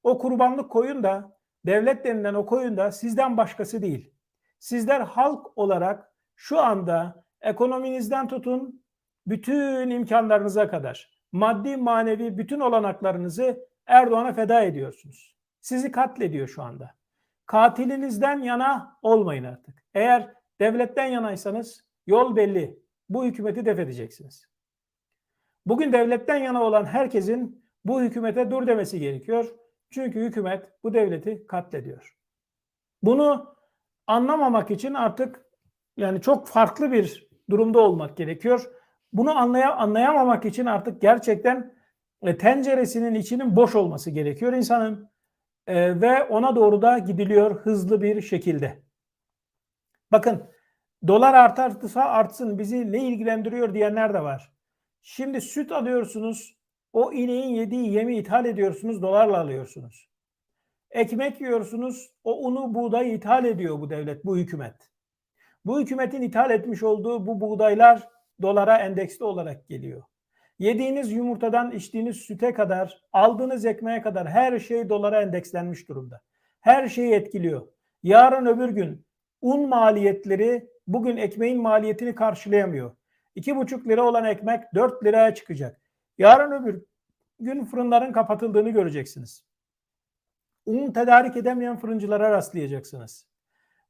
O 0.03 0.17
kurbanlık 0.17 0.71
koyun 0.71 1.03
da 1.03 1.37
devlet 1.65 2.05
denilen 2.05 2.33
o 2.33 2.45
koyun 2.45 2.77
da 2.77 2.91
sizden 2.91 3.37
başkası 3.37 3.81
değil. 3.81 4.13
Sizler 4.59 5.01
halk 5.01 5.57
olarak 5.57 6.13
şu 6.35 6.59
anda 6.59 7.23
ekonominizden 7.41 8.27
tutun 8.27 8.83
bütün 9.27 9.89
imkanlarınıza 9.89 10.69
kadar 10.69 11.11
maddi 11.31 11.77
manevi 11.77 12.37
bütün 12.37 12.59
olanaklarınızı 12.59 13.67
Erdoğan'a 13.85 14.33
feda 14.33 14.61
ediyorsunuz. 14.61 15.35
Sizi 15.61 15.91
katlediyor 15.91 16.47
şu 16.47 16.63
anda. 16.63 16.95
Katilinizden 17.45 18.39
yana 18.39 18.97
olmayın 19.01 19.43
artık. 19.43 19.83
Eğer 19.93 20.33
devletten 20.59 21.05
yanaysanız 21.05 21.85
yol 22.07 22.35
belli. 22.35 22.79
Bu 23.09 23.25
hükümeti 23.25 23.65
def 23.65 23.79
edeceksiniz. 23.79 24.47
Bugün 25.65 25.93
devletten 25.93 26.37
yana 26.37 26.63
olan 26.63 26.85
herkesin 26.85 27.65
bu 27.85 28.01
hükümete 28.01 28.51
dur 28.51 28.67
demesi 28.67 28.99
gerekiyor. 28.99 29.55
Çünkü 29.89 30.19
hükümet 30.19 30.71
bu 30.83 30.93
devleti 30.93 31.47
katlediyor. 31.47 32.17
Bunu 33.01 33.55
anlamamak 34.07 34.71
için 34.71 34.93
artık 34.93 35.45
yani 35.97 36.21
çok 36.21 36.47
farklı 36.47 36.91
bir 36.91 37.29
durumda 37.49 37.79
olmak 37.79 38.17
gerekiyor. 38.17 38.71
Bunu 39.17 39.37
anlaya, 39.37 39.75
anlayamamak 39.75 40.45
için 40.45 40.65
artık 40.65 41.01
gerçekten 41.01 41.73
e, 42.21 42.37
tenceresinin 42.37 43.15
içinin 43.15 43.55
boş 43.55 43.75
olması 43.75 44.11
gerekiyor 44.11 44.53
insanın 44.53 45.09
e, 45.67 46.01
ve 46.01 46.23
ona 46.23 46.55
doğru 46.55 46.81
da 46.81 46.97
gidiliyor 46.97 47.61
hızlı 47.61 48.01
bir 48.01 48.21
şekilde. 48.21 48.83
Bakın 50.11 50.43
dolar 51.07 51.33
artarsa 51.33 52.01
artsın 52.01 52.59
bizi 52.59 52.91
ne 52.91 53.07
ilgilendiriyor 53.07 53.73
diyenler 53.73 54.13
de 54.13 54.23
var. 54.23 54.53
Şimdi 55.01 55.41
süt 55.41 55.71
alıyorsunuz 55.71 56.57
o 56.93 57.13
ineğin 57.13 57.55
yediği 57.55 57.93
yemi 57.93 58.17
ithal 58.17 58.45
ediyorsunuz 58.45 59.01
dolarla 59.01 59.39
alıyorsunuz. 59.39 60.09
Ekmek 60.91 61.41
yiyorsunuz 61.41 62.11
o 62.23 62.47
unu 62.47 62.73
buğday 62.73 63.15
ithal 63.15 63.45
ediyor 63.45 63.79
bu 63.79 63.89
devlet 63.89 64.25
bu 64.25 64.37
hükümet. 64.37 64.91
Bu 65.65 65.81
hükümetin 65.81 66.21
ithal 66.21 66.51
etmiş 66.51 66.83
olduğu 66.83 67.27
bu 67.27 67.41
buğdaylar 67.41 68.16
dolara 68.41 68.77
endeksli 68.77 69.25
olarak 69.25 69.67
geliyor. 69.67 70.03
Yediğiniz 70.59 71.11
yumurtadan 71.11 71.71
içtiğiniz 71.71 72.17
süte 72.17 72.53
kadar, 72.53 73.01
aldığınız 73.13 73.65
ekmeğe 73.65 74.01
kadar 74.01 74.27
her 74.27 74.59
şey 74.59 74.89
dolara 74.89 75.21
endekslenmiş 75.21 75.89
durumda. 75.89 76.21
Her 76.61 76.87
şeyi 76.87 77.13
etkiliyor. 77.13 77.67
Yarın 78.03 78.45
öbür 78.45 78.69
gün 78.69 79.05
un 79.41 79.69
maliyetleri 79.69 80.69
bugün 80.87 81.17
ekmeğin 81.17 81.61
maliyetini 81.61 82.15
karşılayamıyor. 82.15 82.91
2,5 83.35 83.89
lira 83.89 84.03
olan 84.03 84.25
ekmek 84.25 84.63
4 84.75 85.03
liraya 85.03 85.35
çıkacak. 85.35 85.81
Yarın 86.17 86.51
öbür 86.51 86.83
gün 87.39 87.65
fırınların 87.65 88.11
kapatıldığını 88.11 88.69
göreceksiniz. 88.69 89.45
Un 90.65 90.91
tedarik 90.91 91.37
edemeyen 91.37 91.77
fırıncılara 91.77 92.31
rastlayacaksınız. 92.31 93.27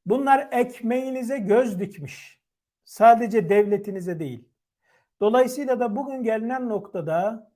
Bunlar 0.06 0.48
ekmeğinize 0.52 1.38
göz 1.38 1.80
dikmiş. 1.80 2.37
Sadece 2.88 3.48
devletinize 3.48 4.18
değil. 4.18 4.48
Dolayısıyla 5.20 5.80
da 5.80 5.96
bugün 5.96 6.22
gelinen 6.22 6.68
noktada 6.68 7.50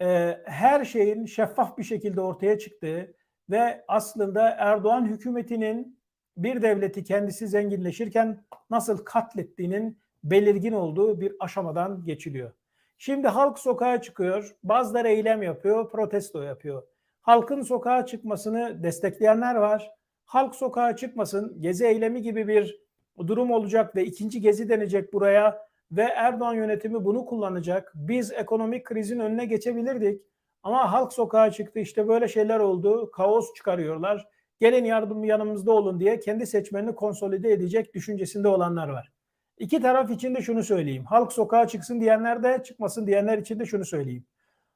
e, 0.00 0.38
her 0.44 0.84
şeyin 0.84 1.26
şeffaf 1.26 1.78
bir 1.78 1.82
şekilde 1.82 2.20
ortaya 2.20 2.58
çıktığı 2.58 3.14
ve 3.50 3.84
aslında 3.88 4.50
Erdoğan 4.50 5.06
hükümetinin 5.06 5.98
bir 6.36 6.62
devleti 6.62 7.04
kendisi 7.04 7.48
zenginleşirken 7.48 8.44
nasıl 8.70 9.04
katlettiğinin 9.04 9.98
belirgin 10.24 10.72
olduğu 10.72 11.20
bir 11.20 11.32
aşamadan 11.40 12.04
geçiliyor. 12.04 12.52
Şimdi 12.98 13.28
halk 13.28 13.58
sokağa 13.58 14.02
çıkıyor, 14.02 14.56
bazıları 14.62 15.08
eylem 15.08 15.42
yapıyor, 15.42 15.90
protesto 15.90 16.42
yapıyor. 16.42 16.82
Halkın 17.20 17.62
sokağa 17.62 18.06
çıkmasını 18.06 18.82
destekleyenler 18.82 19.54
var. 19.54 19.90
Halk 20.24 20.54
sokağa 20.54 20.96
çıkmasın, 20.96 21.62
gezi 21.62 21.86
eylemi 21.86 22.22
gibi 22.22 22.48
bir 22.48 22.85
durum 23.26 23.50
olacak 23.50 23.96
ve 23.96 24.04
ikinci 24.04 24.40
gezi 24.40 24.68
denecek 24.68 25.12
buraya 25.12 25.66
ve 25.92 26.02
Erdoğan 26.02 26.54
yönetimi 26.54 27.04
bunu 27.04 27.26
kullanacak. 27.26 27.92
Biz 27.94 28.32
ekonomik 28.32 28.84
krizin 28.84 29.18
önüne 29.18 29.44
geçebilirdik 29.44 30.22
ama 30.62 30.92
halk 30.92 31.12
sokağa 31.12 31.50
çıktı 31.50 31.80
işte 31.80 32.08
böyle 32.08 32.28
şeyler 32.28 32.58
oldu. 32.58 33.10
Kaos 33.10 33.54
çıkarıyorlar. 33.54 34.28
gelin 34.60 34.84
yardım 34.84 35.24
yanımızda 35.24 35.72
olun 35.72 36.00
diye 36.00 36.20
kendi 36.20 36.46
seçmenini 36.46 36.94
konsolide 36.94 37.52
edecek 37.52 37.94
düşüncesinde 37.94 38.48
olanlar 38.48 38.88
var. 38.88 39.12
İki 39.58 39.80
taraf 39.80 40.10
için 40.10 40.34
de 40.34 40.42
şunu 40.42 40.62
söyleyeyim. 40.62 41.04
Halk 41.04 41.32
sokağa 41.32 41.68
çıksın 41.68 42.00
diyenler 42.00 42.42
de 42.42 42.62
çıkmasın 42.64 43.06
diyenler 43.06 43.38
için 43.38 43.58
de 43.58 43.64
şunu 43.64 43.84
söyleyeyim. 43.84 44.26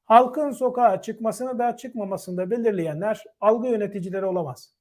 Halkın 0.05 0.50
sokağa 0.50 1.03
çıkmasını 1.03 1.59
da 1.59 1.76
çıkmamasını 1.76 2.37
da 2.37 2.50
belirleyenler 2.50 3.24
algı 3.40 3.68
yöneticileri 3.68 4.26
olamaz. 4.26 4.74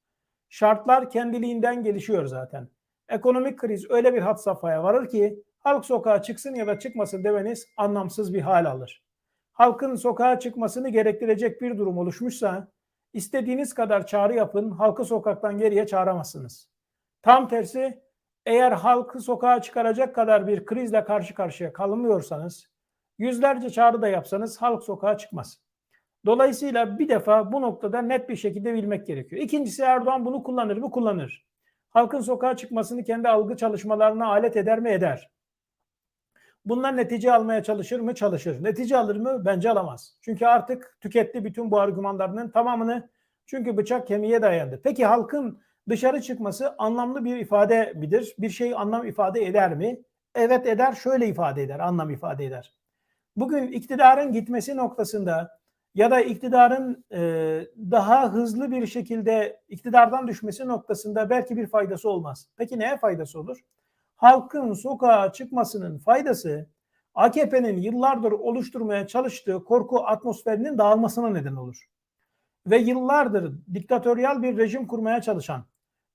Şartlar 0.50 1.10
kendiliğinden 1.10 1.84
gelişiyor 1.84 2.26
zaten. 2.26 2.70
Ekonomik 3.10 3.60
kriz 3.60 3.92
öyle 3.92 4.14
bir 4.14 4.22
hat 4.22 4.44
safhaya 4.44 4.84
varır 4.84 5.10
ki 5.10 5.44
halk 5.60 5.86
sokağa 5.86 6.22
çıksın 6.22 6.56
ya 6.56 6.68
da 6.68 6.80
çıkmasın 6.80 7.24
demeniz 7.24 7.68
anlamsız 7.78 8.34
bir 8.34 8.42
hal 8.42 8.66
alır. 8.66 9.04
Halkın 9.52 9.96
sokağa 9.96 10.40
çıkmasını 10.40 10.90
gerektirecek 10.90 11.62
bir 11.62 11.78
durum 11.78 11.98
oluşmuşsa 11.98 12.68
istediğiniz 13.14 13.74
kadar 13.74 14.08
çağrı 14.08 14.36
yapın 14.36 14.72
halkı 14.72 15.06
sokaktan 15.06 15.58
geriye 15.58 15.88
çağıramazsınız. 15.88 16.70
Tam 17.22 17.48
tersi 17.48 18.04
eğer 18.46 18.72
halkı 18.72 19.20
sokağa 19.20 19.62
çıkaracak 19.62 20.16
kadar 20.16 20.48
bir 20.48 20.66
krizle 20.66 21.04
karşı 21.04 21.34
karşıya 21.34 21.74
kalmıyorsanız 21.74 22.70
yüzlerce 23.18 23.70
çağrı 23.70 24.02
da 24.02 24.08
yapsanız 24.08 24.62
halk 24.62 24.84
sokağa 24.84 25.18
çıkmaz. 25.18 25.62
Dolayısıyla 26.26 27.00
bir 27.00 27.10
defa 27.10 27.52
bu 27.52 27.62
noktada 27.62 28.02
net 28.02 28.30
bir 28.30 28.36
şekilde 28.36 28.74
bilmek 28.74 29.08
gerekiyor. 29.08 29.42
İkincisi 29.42 29.82
Erdoğan 29.82 30.26
bunu 30.26 30.44
kullanır 30.44 30.78
mı? 30.78 30.92
Kullanır. 30.92 31.49
Halkın 31.90 32.22
sokağa 32.22 32.58
çıkmasını 32.58 33.04
kendi 33.04 33.30
algı 33.30 33.58
çalışmalarına 33.58 34.28
alet 34.28 34.58
eder 34.58 34.80
mi? 34.80 34.90
Eder. 34.90 35.30
Bundan 36.66 36.98
netice 36.98 37.34
almaya 37.34 37.64
çalışır 37.64 38.00
mı? 38.00 38.16
Çalışır. 38.16 38.64
Netice 38.64 38.98
alır 38.98 39.16
mı? 39.16 39.46
Bence 39.46 39.70
alamaz. 39.70 40.18
Çünkü 40.22 40.46
artık 40.46 40.98
tüketti 41.02 41.46
bütün 41.46 41.72
bu 41.72 41.80
argümanlarının 41.80 42.50
tamamını. 42.50 43.10
Çünkü 43.46 43.78
bıçak 43.78 44.08
kemiğe 44.08 44.42
dayandı. 44.42 44.82
Peki 44.84 45.06
halkın 45.06 45.62
dışarı 45.90 46.22
çıkması 46.22 46.76
anlamlı 46.78 47.26
bir 47.26 47.38
ifade 47.38 47.94
midir? 47.96 48.36
Bir 48.40 48.50
şey 48.50 48.74
anlam 48.76 49.08
ifade 49.08 49.46
eder 49.46 49.76
mi? 49.76 50.02
Evet 50.36 50.68
eder. 50.68 50.94
Şöyle 50.94 51.28
ifade 51.28 51.64
eder. 51.64 51.80
Anlam 51.80 52.10
ifade 52.10 52.46
eder. 52.46 52.74
Bugün 53.36 53.68
iktidarın 53.68 54.34
gitmesi 54.34 54.78
noktasında 54.78 55.59
ya 55.96 56.12
da 56.12 56.22
iktidarın 56.22 57.06
e, 57.12 57.20
daha 57.92 58.34
hızlı 58.34 58.72
bir 58.72 58.88
şekilde 58.88 59.62
iktidardan 59.70 60.28
düşmesi 60.28 60.68
noktasında 60.68 61.30
belki 61.30 61.58
bir 61.58 61.68
faydası 61.68 62.10
olmaz. 62.10 62.48
Peki 62.58 62.80
neye 62.80 62.98
faydası 62.98 63.40
olur? 63.40 63.58
Halkın 64.16 64.74
sokağa 64.74 65.32
çıkmasının 65.32 65.98
faydası 65.98 66.70
AKP'nin 67.16 67.78
yıllardır 67.78 68.32
oluşturmaya 68.32 69.08
çalıştığı 69.08 69.64
korku 69.64 70.06
atmosferinin 70.06 70.78
dağılmasına 70.78 71.30
neden 71.30 71.56
olur. 71.56 71.90
Ve 72.68 72.78
yıllardır 72.78 73.54
diktatöryal 73.74 74.42
bir 74.42 74.58
rejim 74.58 74.88
kurmaya 74.88 75.22
çalışan, 75.22 75.66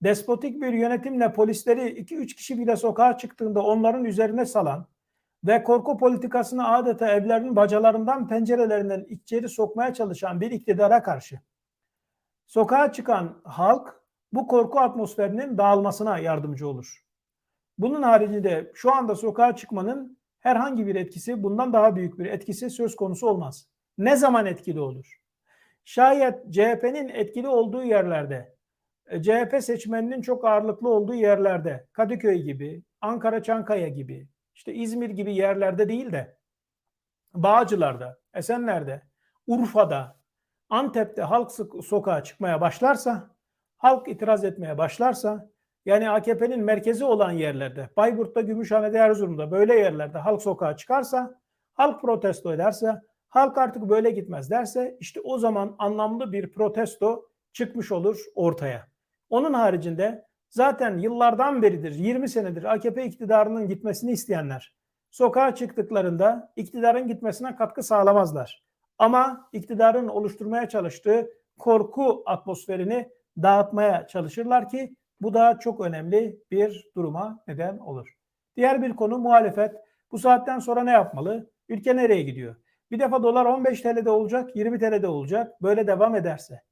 despotik 0.03 0.63
bir 0.63 0.73
yönetimle 0.73 1.33
polisleri 1.33 1.81
2-3 1.81 2.27
kişi 2.27 2.59
bile 2.59 2.77
sokağa 2.77 3.19
çıktığında 3.19 3.63
onların 3.63 4.05
üzerine 4.05 4.47
salan, 4.47 4.87
ve 5.45 5.63
korku 5.63 5.99
politikasını 5.99 6.69
adeta 6.69 7.09
evlerin 7.09 7.57
bacalarından 7.57 8.29
pencerelerinden 8.29 9.07
içeri 9.09 9.49
sokmaya 9.49 9.95
çalışan 9.95 10.41
bir 10.41 10.51
iktidara 10.51 11.03
karşı 11.03 11.41
sokağa 12.47 12.93
çıkan 12.93 13.41
halk 13.45 14.01
bu 14.33 14.47
korku 14.47 14.81
atmosferinin 14.81 15.59
dağılmasına 15.59 16.19
yardımcı 16.19 16.69
olur. 16.69 17.05
Bunun 17.79 18.03
haricinde 18.03 18.71
şu 18.75 18.93
anda 18.93 19.15
sokağa 19.15 19.57
çıkmanın 19.57 20.19
herhangi 20.41 20.87
bir 20.87 20.95
etkisi 20.95 21.43
bundan 21.43 21.73
daha 21.73 21.97
büyük 21.97 22.19
bir 22.19 22.27
etkisi 22.27 22.71
söz 22.71 22.97
konusu 22.97 23.29
olmaz. 23.29 23.69
Ne 23.99 24.17
zaman 24.17 24.47
etkili 24.47 24.81
olur? 24.81 25.21
Şayet 25.85 26.53
CHP'nin 26.53 27.09
etkili 27.09 27.49
olduğu 27.49 27.85
yerlerde, 27.85 28.55
e, 29.07 29.23
CHP 29.23 29.61
seçmeninin 29.61 30.21
çok 30.21 30.45
ağırlıklı 30.45 30.89
olduğu 30.89 31.15
yerlerde, 31.15 31.87
Kadıköy 31.93 32.43
gibi, 32.43 32.83
Ankara 33.01 33.43
Çankaya 33.43 33.89
gibi, 33.89 34.29
işte 34.55 34.75
İzmir 34.75 35.11
gibi 35.11 35.35
yerlerde 35.35 35.89
değil 35.89 36.13
de 36.13 36.37
Bağcılar'da, 37.35 38.19
Esenler'de, 38.35 39.03
Urfa'da, 39.47 40.17
Antep'te 40.69 41.23
halk 41.23 41.51
sokağa 41.85 42.23
çıkmaya 42.25 42.61
başlarsa, 42.61 43.31
halk 43.77 44.09
itiraz 44.09 44.45
etmeye 44.45 44.79
başlarsa, 44.79 45.51
yani 45.85 46.11
AKP'nin 46.11 46.65
merkezi 46.65 47.05
olan 47.05 47.31
yerlerde, 47.31 47.91
Bayburt'ta, 47.97 48.41
Gümüşhane'de, 48.41 48.99
Erzurum'da 48.99 49.51
böyle 49.51 49.75
yerlerde 49.75 50.19
halk 50.19 50.43
sokağa 50.43 50.77
çıkarsa, 50.77 51.41
halk 51.75 52.01
protesto 52.01 52.55
ederse, 52.55 53.01
halk 53.29 53.59
artık 53.59 53.83
böyle 53.83 54.11
gitmez 54.11 54.51
derse 54.51 54.97
işte 55.01 55.21
o 55.21 55.39
zaman 55.39 55.77
anlamlı 55.79 56.33
bir 56.33 56.53
protesto 56.53 57.29
çıkmış 57.53 57.93
olur 57.93 58.25
ortaya. 58.35 58.89
Onun 59.31 59.53
haricinde 59.53 60.27
zaten 60.55 60.99
yıllardan 60.99 61.63
beridir 61.63 61.95
20 61.95 62.29
senedir 62.29 62.65
AKP 62.65 63.05
iktidarının 63.05 63.69
gitmesini 63.69 64.13
isteyenler 64.13 64.75
sokağa 65.11 65.55
çıktıklarında 65.55 66.53
iktidarın 66.57 67.09
gitmesine 67.09 67.57
katkı 67.57 67.83
sağlamazlar. 67.83 68.65
Ama 68.99 69.49
iktidarın 69.53 70.09
oluşturmaya 70.09 70.69
çalıştığı 70.69 71.31
korku 71.59 72.23
atmosferini 72.27 73.09
dağıtmaya 73.43 74.07
çalışırlar 74.07 74.69
ki 74.69 74.97
bu 75.21 75.35
da 75.35 75.59
çok 75.59 75.81
önemli 75.81 76.41
bir 76.51 76.91
duruma 76.97 77.43
neden 77.49 77.79
olur. 77.79 78.15
Diğer 78.57 78.83
bir 78.83 78.97
konu 78.97 79.19
muhalefet. 79.19 79.75
Bu 80.13 80.19
saatten 80.19 80.59
sonra 80.59 80.85
ne 80.85 80.91
yapmalı? 80.91 81.51
Ülke 81.69 81.97
nereye 81.97 82.23
gidiyor? 82.23 82.57
Bir 82.91 82.99
defa 82.99 83.23
dolar 83.23 83.45
15 83.45 83.81
TL'de 83.81 84.11
olacak, 84.11 84.57
20 84.57 84.79
TL'de 84.79 85.09
olacak. 85.09 85.63
Böyle 85.63 85.87
devam 85.87 86.15
ederse. 86.15 86.63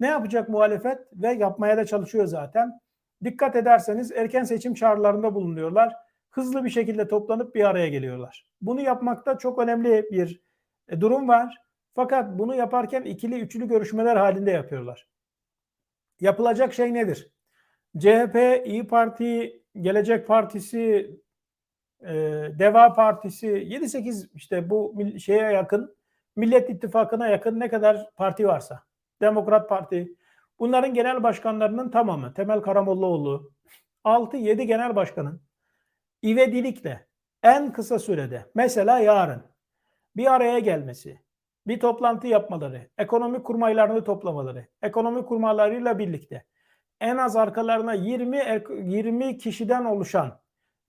Ne 0.00 0.06
yapacak 0.06 0.48
muhalefet? 0.48 0.98
Ve 1.12 1.32
yapmaya 1.32 1.76
da 1.76 1.86
çalışıyor 1.86 2.26
zaten. 2.26 2.80
Dikkat 3.24 3.56
ederseniz 3.56 4.12
erken 4.12 4.44
seçim 4.44 4.74
çağrılarında 4.74 5.34
bulunuyorlar. 5.34 5.94
Hızlı 6.30 6.64
bir 6.64 6.70
şekilde 6.70 7.08
toplanıp 7.08 7.54
bir 7.54 7.64
araya 7.64 7.88
geliyorlar. 7.88 8.46
Bunu 8.60 8.80
yapmakta 8.80 9.38
çok 9.38 9.58
önemli 9.58 10.06
bir 10.12 10.42
e, 10.88 11.00
durum 11.00 11.28
var. 11.28 11.56
Fakat 11.94 12.38
bunu 12.38 12.54
yaparken 12.54 13.02
ikili 13.02 13.40
üçlü 13.40 13.68
görüşmeler 13.68 14.16
halinde 14.16 14.50
yapıyorlar. 14.50 15.08
Yapılacak 16.20 16.74
şey 16.74 16.94
nedir? 16.94 17.30
CHP, 17.98 18.66
İyi 18.66 18.86
Parti, 18.86 19.62
Gelecek 19.80 20.26
Partisi, 20.26 21.10
e, 22.00 22.14
Deva 22.58 22.92
Partisi 22.92 23.46
7-8 23.46 24.28
işte 24.34 24.70
bu 24.70 24.94
şeye 25.18 25.52
yakın 25.52 25.96
Millet 26.36 26.70
İttifakı'na 26.70 27.28
yakın 27.28 27.60
ne 27.60 27.68
kadar 27.68 28.10
parti 28.16 28.46
varsa 28.46 28.82
Demokrat 29.20 29.68
Parti, 29.68 30.16
Bunların 30.58 30.94
genel 30.94 31.22
başkanlarının 31.22 31.90
tamamı 31.90 32.34
Temel 32.34 32.60
Karamollaoğlu 32.60 33.52
6-7 34.04 34.62
genel 34.62 34.96
başkanın 34.96 35.42
ivedilikle 36.24 37.06
en 37.42 37.72
kısa 37.72 37.98
sürede 37.98 38.46
mesela 38.54 38.98
yarın 38.98 39.42
bir 40.16 40.34
araya 40.34 40.58
gelmesi, 40.58 41.20
bir 41.66 41.80
toplantı 41.80 42.26
yapmaları, 42.26 42.90
ekonomi 42.98 43.42
kurmaylarını 43.42 44.04
toplamaları, 44.04 44.66
ekonomi 44.82 45.26
kurmaylarıyla 45.26 45.98
birlikte 45.98 46.44
en 47.00 47.16
az 47.16 47.36
arkalarına 47.36 47.94
20 47.94 48.62
20 48.84 49.38
kişiden 49.38 49.84
oluşan 49.84 50.40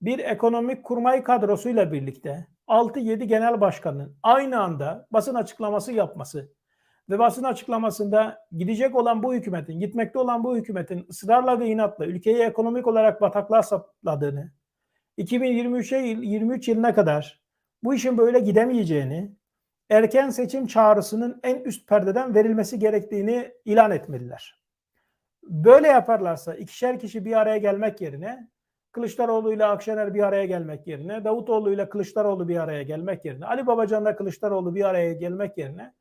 bir 0.02 0.18
ekonomik 0.18 0.84
kurmay 0.84 1.22
kadrosuyla 1.22 1.92
birlikte 1.92 2.46
6-7 2.68 3.24
genel 3.24 3.60
başkanın 3.60 4.16
aynı 4.22 4.60
anda 4.60 5.06
basın 5.10 5.34
açıklaması 5.34 5.92
yapması 5.92 6.52
ve 7.10 7.18
basın 7.18 7.44
açıklamasında 7.44 8.46
gidecek 8.56 8.96
olan 8.96 9.22
bu 9.22 9.34
hükümetin, 9.34 9.80
gitmekte 9.80 10.18
olan 10.18 10.44
bu 10.44 10.56
hükümetin 10.56 11.06
ısrarla 11.10 11.60
ve 11.60 11.66
inatla 11.66 12.06
ülkeyi 12.06 12.36
ekonomik 12.36 12.86
olarak 12.86 13.20
bataklığa 13.20 13.62
sapladığını, 13.62 14.52
2023'e 15.18 16.08
23 16.08 16.68
yılına 16.68 16.94
kadar 16.94 17.40
bu 17.82 17.94
işin 17.94 18.18
böyle 18.18 18.38
gidemeyeceğini, 18.38 19.32
erken 19.90 20.30
seçim 20.30 20.66
çağrısının 20.66 21.40
en 21.42 21.56
üst 21.56 21.88
perdeden 21.88 22.34
verilmesi 22.34 22.78
gerektiğini 22.78 23.52
ilan 23.64 23.90
etmeliler. 23.90 24.60
Böyle 25.42 25.88
yaparlarsa 25.88 26.54
ikişer 26.54 26.98
kişi 26.98 27.24
bir 27.24 27.32
araya 27.32 27.56
gelmek 27.56 28.00
yerine 28.00 28.48
Kılıçdaroğlu 28.92 29.52
ile 29.52 29.64
Akşener 29.64 30.14
bir 30.14 30.22
araya 30.22 30.44
gelmek 30.44 30.86
yerine, 30.86 31.24
Davutoğlu 31.24 31.72
ile 31.72 31.88
Kılıçdaroğlu 31.88 32.48
bir 32.48 32.56
araya 32.56 32.82
gelmek 32.82 33.24
yerine, 33.24 33.46
Ali 33.46 33.66
Babacan 33.66 34.02
ile 34.02 34.16
Kılıçdaroğlu 34.16 34.74
bir 34.74 34.84
araya 34.84 35.12
gelmek 35.12 35.58
yerine 35.58 35.92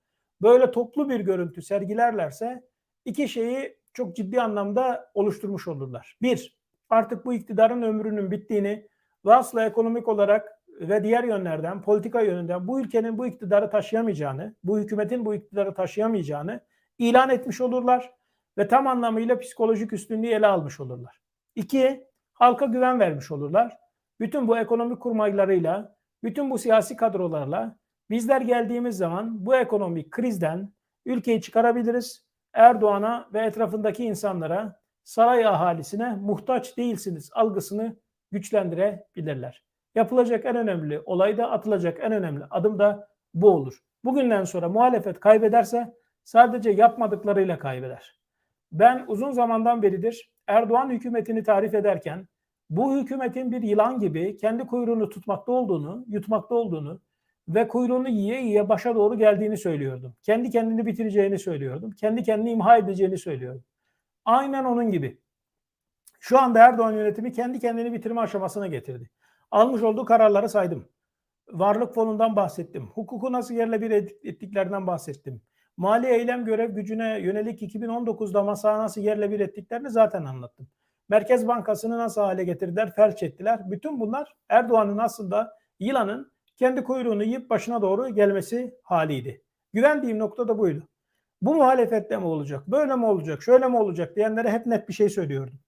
böyle 0.42 0.72
toplu 0.72 1.10
bir 1.10 1.20
görüntü 1.20 1.62
sergilerlerse 1.62 2.64
iki 3.06 3.30
şeyi 3.30 3.78
çok 3.94 4.16
ciddi 4.16 4.42
anlamda 4.42 5.12
oluşturmuş 5.14 5.68
olurlar. 5.68 6.18
Bir, 6.22 6.58
artık 6.90 7.26
bu 7.26 7.34
iktidarın 7.34 7.82
ömrünün 7.82 8.32
bittiğini 8.32 8.88
ve 9.26 9.34
asla 9.34 9.66
ekonomik 9.66 10.08
olarak 10.08 10.62
ve 10.80 11.04
diğer 11.04 11.24
yönlerden, 11.24 11.82
politika 11.82 12.22
yönünden 12.22 12.68
bu 12.68 12.80
ülkenin 12.80 13.18
bu 13.18 13.28
iktidarı 13.28 13.70
taşıyamayacağını, 13.70 14.56
bu 14.64 14.80
hükümetin 14.80 15.26
bu 15.26 15.36
iktidarı 15.36 15.74
taşıyamayacağını 15.74 16.62
ilan 16.98 17.30
etmiş 17.30 17.62
olurlar 17.62 18.14
ve 18.58 18.68
tam 18.68 18.88
anlamıyla 18.88 19.40
psikolojik 19.40 19.94
üstünlüğü 19.94 20.28
ele 20.28 20.48
almış 20.48 20.80
olurlar. 20.80 21.22
İki, 21.56 22.08
halka 22.34 22.66
güven 22.66 23.00
vermiş 23.00 23.32
olurlar. 23.32 23.78
Bütün 24.20 24.48
bu 24.48 24.58
ekonomik 24.58 25.00
kurmaylarıyla, 25.00 25.96
bütün 26.24 26.50
bu 26.50 26.58
siyasi 26.58 26.96
kadrolarla 26.96 27.78
Bizler 28.10 28.42
geldiğimiz 28.42 28.98
zaman 28.98 29.46
bu 29.46 29.56
ekonomik 29.56 30.12
krizden 30.12 30.74
ülkeyi 31.06 31.42
çıkarabiliriz. 31.42 32.26
Erdoğan'a 32.54 33.30
ve 33.34 33.40
etrafındaki 33.40 34.06
insanlara, 34.06 34.80
saray 35.04 35.46
ahalisine 35.46 36.16
muhtaç 36.16 36.78
değilsiniz 36.78 37.30
algısını 37.34 37.96
güçlendirebilirler. 38.32 39.64
Yapılacak 39.96 40.46
en 40.46 40.56
önemli 40.56 41.00
olay 41.00 41.38
da 41.38 41.52
atılacak 41.52 41.98
en 42.02 42.12
önemli 42.12 42.44
adım 42.50 42.80
da 42.80 43.08
bu 43.34 43.50
olur. 43.50 43.80
Bugünden 44.04 44.44
sonra 44.44 44.70
muhalefet 44.70 45.20
kaybederse 45.20 45.94
sadece 46.24 46.70
yapmadıklarıyla 46.70 47.60
kaybeder. 47.60 48.20
Ben 48.72 49.06
uzun 49.08 49.32
zamandan 49.32 49.82
beridir 49.82 50.32
Erdoğan 50.48 50.90
hükümetini 50.90 51.44
tarif 51.44 51.74
ederken 51.74 52.28
bu 52.70 52.98
hükümetin 52.98 53.52
bir 53.52 53.62
yılan 53.62 54.00
gibi 54.00 54.38
kendi 54.38 54.68
kuyruğunu 54.68 55.10
tutmakta 55.10 55.52
olduğunu, 55.52 56.06
yutmakta 56.08 56.56
olduğunu 56.56 57.02
ve 57.48 57.68
kuyruğunu 57.68 58.10
yiye 58.10 58.42
yiye 58.42 58.70
başa 58.70 58.96
doğru 58.96 59.18
geldiğini 59.18 59.58
söylüyordum. 59.58 60.16
Kendi 60.24 60.50
kendini 60.50 60.86
bitireceğini 60.86 61.40
söylüyordum. 61.40 61.92
Kendi 61.92 62.24
kendini 62.24 62.52
imha 62.52 62.78
edeceğini 62.78 63.18
söylüyordum. 63.18 63.64
Aynen 64.26 64.64
onun 64.64 64.92
gibi. 64.92 65.22
Şu 66.20 66.40
anda 66.40 66.60
Erdoğan 66.60 66.92
yönetimi 66.92 67.32
kendi 67.32 67.60
kendini 67.60 67.94
bitirme 67.94 68.22
aşamasına 68.22 68.68
getirdi. 68.68 69.10
Almış 69.52 69.84
olduğu 69.84 70.06
kararları 70.06 70.50
saydım. 70.50 70.90
Varlık 71.52 71.94
fonundan 71.94 72.36
bahsettim. 72.36 72.88
Hukuku 72.88 73.32
nasıl 73.32 73.54
yerle 73.54 73.82
bir 73.82 73.92
ettiklerinden 73.92 74.88
bahsettim. 74.88 75.42
Mali 75.78 76.08
eylem 76.08 76.46
görev 76.46 76.70
gücüne 76.76 77.20
yönelik 77.20 77.62
2019'da 77.62 78.44
masa 78.44 78.78
nasıl 78.80 79.02
yerle 79.02 79.32
bir 79.32 79.40
ettiklerini 79.40 79.90
zaten 79.90 80.26
anlattım. 80.26 80.68
Merkez 81.10 81.48
Bankası'nı 81.48 81.98
nasıl 81.98 82.22
hale 82.22 82.44
getirdiler, 82.44 82.92
felç 82.96 83.24
ettiler. 83.24 83.72
Bütün 83.72 84.00
bunlar 84.00 84.36
Erdoğan'ın 84.50 84.98
aslında 84.98 85.58
yılanın 85.80 86.32
kendi 86.58 86.84
kuyruğunu 86.84 87.24
yiyip 87.24 87.50
başına 87.50 87.82
doğru 87.82 88.10
gelmesi 88.10 88.76
haliydi. 88.84 89.42
Güvendiğim 89.74 90.20
nokta 90.20 90.48
da 90.48 90.58
buydu. 90.58 90.88
Bu 91.42 91.56
muhalefette 91.56 92.18
mi 92.18 92.26
olacak, 92.26 92.68
böyle 92.68 92.96
mi 92.96 93.06
olacak, 93.06 93.44
şöyle 93.44 93.68
mi 93.68 93.78
olacak 93.78 94.16
diyenlere 94.16 94.52
hep 94.52 94.66
net 94.66 94.90
bir 94.90 94.94
şey 94.94 95.10
söylüyordum. 95.10 95.60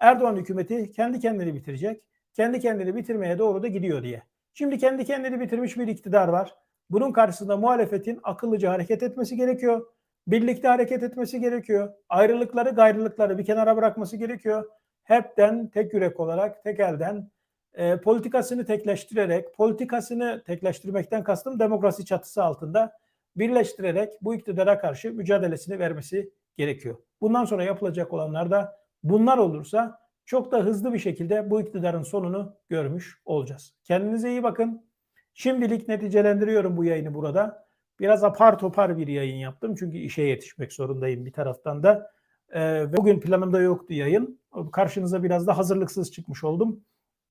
Erdoğan 0.00 0.36
hükümeti 0.36 0.90
kendi 0.90 1.20
kendini 1.20 1.54
bitirecek, 1.54 2.02
kendi 2.32 2.60
kendini 2.60 2.96
bitirmeye 2.96 3.38
doğru 3.38 3.62
da 3.62 3.68
gidiyor 3.68 4.02
diye. 4.02 4.22
Şimdi 4.54 4.78
kendi 4.78 5.04
kendini 5.04 5.40
bitirmiş 5.40 5.78
bir 5.78 5.88
iktidar 5.88 6.28
var. 6.28 6.54
Bunun 6.90 7.12
karşısında 7.12 7.56
muhalefetin 7.56 8.20
akıllıca 8.22 8.72
hareket 8.72 9.02
etmesi 9.02 9.36
gerekiyor. 9.36 9.86
Birlikte 10.26 10.68
hareket 10.68 11.02
etmesi 11.02 11.40
gerekiyor. 11.40 11.92
Ayrılıkları 12.08 12.70
gayrılıkları 12.70 13.38
bir 13.38 13.44
kenara 13.44 13.76
bırakması 13.76 14.16
gerekiyor. 14.16 14.70
Hepten 15.04 15.68
tek 15.68 15.94
yürek 15.94 16.20
olarak 16.20 16.64
tek 16.64 16.80
elden 16.80 17.30
e, 17.76 17.96
politikasını 17.96 18.64
tekleştirerek, 18.64 19.54
politikasını 19.54 20.42
tekleştirmekten 20.46 21.24
kastım 21.24 21.58
demokrasi 21.58 22.04
çatısı 22.04 22.42
altında 22.42 22.92
birleştirerek 23.36 24.12
bu 24.22 24.34
iktidara 24.34 24.78
karşı 24.78 25.12
mücadelesini 25.12 25.78
vermesi 25.78 26.30
gerekiyor. 26.56 26.96
Bundan 27.20 27.44
sonra 27.44 27.64
yapılacak 27.64 28.12
olanlar 28.12 28.50
da 28.50 28.76
bunlar 29.02 29.38
olursa 29.38 29.98
çok 30.24 30.52
da 30.52 30.58
hızlı 30.58 30.92
bir 30.92 30.98
şekilde 30.98 31.50
bu 31.50 31.60
iktidarın 31.60 32.02
sonunu 32.02 32.56
görmüş 32.68 33.20
olacağız. 33.24 33.74
Kendinize 33.84 34.30
iyi 34.30 34.42
bakın. 34.42 34.86
Şimdilik 35.34 35.88
neticelendiriyorum 35.88 36.76
bu 36.76 36.84
yayını 36.84 37.14
burada. 37.14 37.66
Biraz 38.00 38.24
apar 38.24 38.58
topar 38.58 38.98
bir 38.98 39.06
yayın 39.06 39.36
yaptım 39.36 39.74
çünkü 39.78 39.98
işe 39.98 40.22
yetişmek 40.22 40.72
zorundayım 40.72 41.26
bir 41.26 41.32
taraftan 41.32 41.82
da. 41.82 42.10
Ee, 42.54 42.84
bugün 42.96 43.20
planımda 43.20 43.60
yoktu 43.60 43.94
yayın. 43.94 44.40
Karşınıza 44.72 45.22
biraz 45.22 45.46
da 45.46 45.58
hazırlıksız 45.58 46.12
çıkmış 46.12 46.44
oldum. 46.44 46.80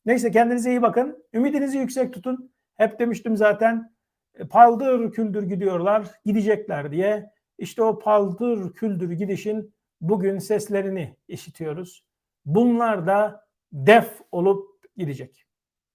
Neyse 0.06 0.32
kendinize 0.32 0.70
iyi 0.70 0.82
bakın. 0.82 1.24
Ümidinizi 1.34 1.78
yüksek 1.78 2.14
tutun. 2.14 2.52
Hep 2.76 3.00
demiştim 3.00 3.38
zaten 3.38 3.96
e, 4.34 4.48
paldır 4.48 5.12
küldür 5.12 5.44
gidiyorlar, 5.44 6.08
gidecekler 6.26 6.92
diye. 6.92 7.32
İşte 7.58 7.84
o 7.84 8.00
paldır 8.00 8.74
küldür 8.74 9.12
gidişin 9.12 9.74
bugün 10.02 10.40
seslerini 10.40 11.18
işitiyoruz. 11.28 12.06
Bunlar 12.46 13.08
da 13.08 13.48
def 13.72 14.22
olup 14.32 14.68
gidecek. 14.98 15.46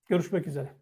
Görüşmek 0.06 0.46
üzere. 0.46 0.79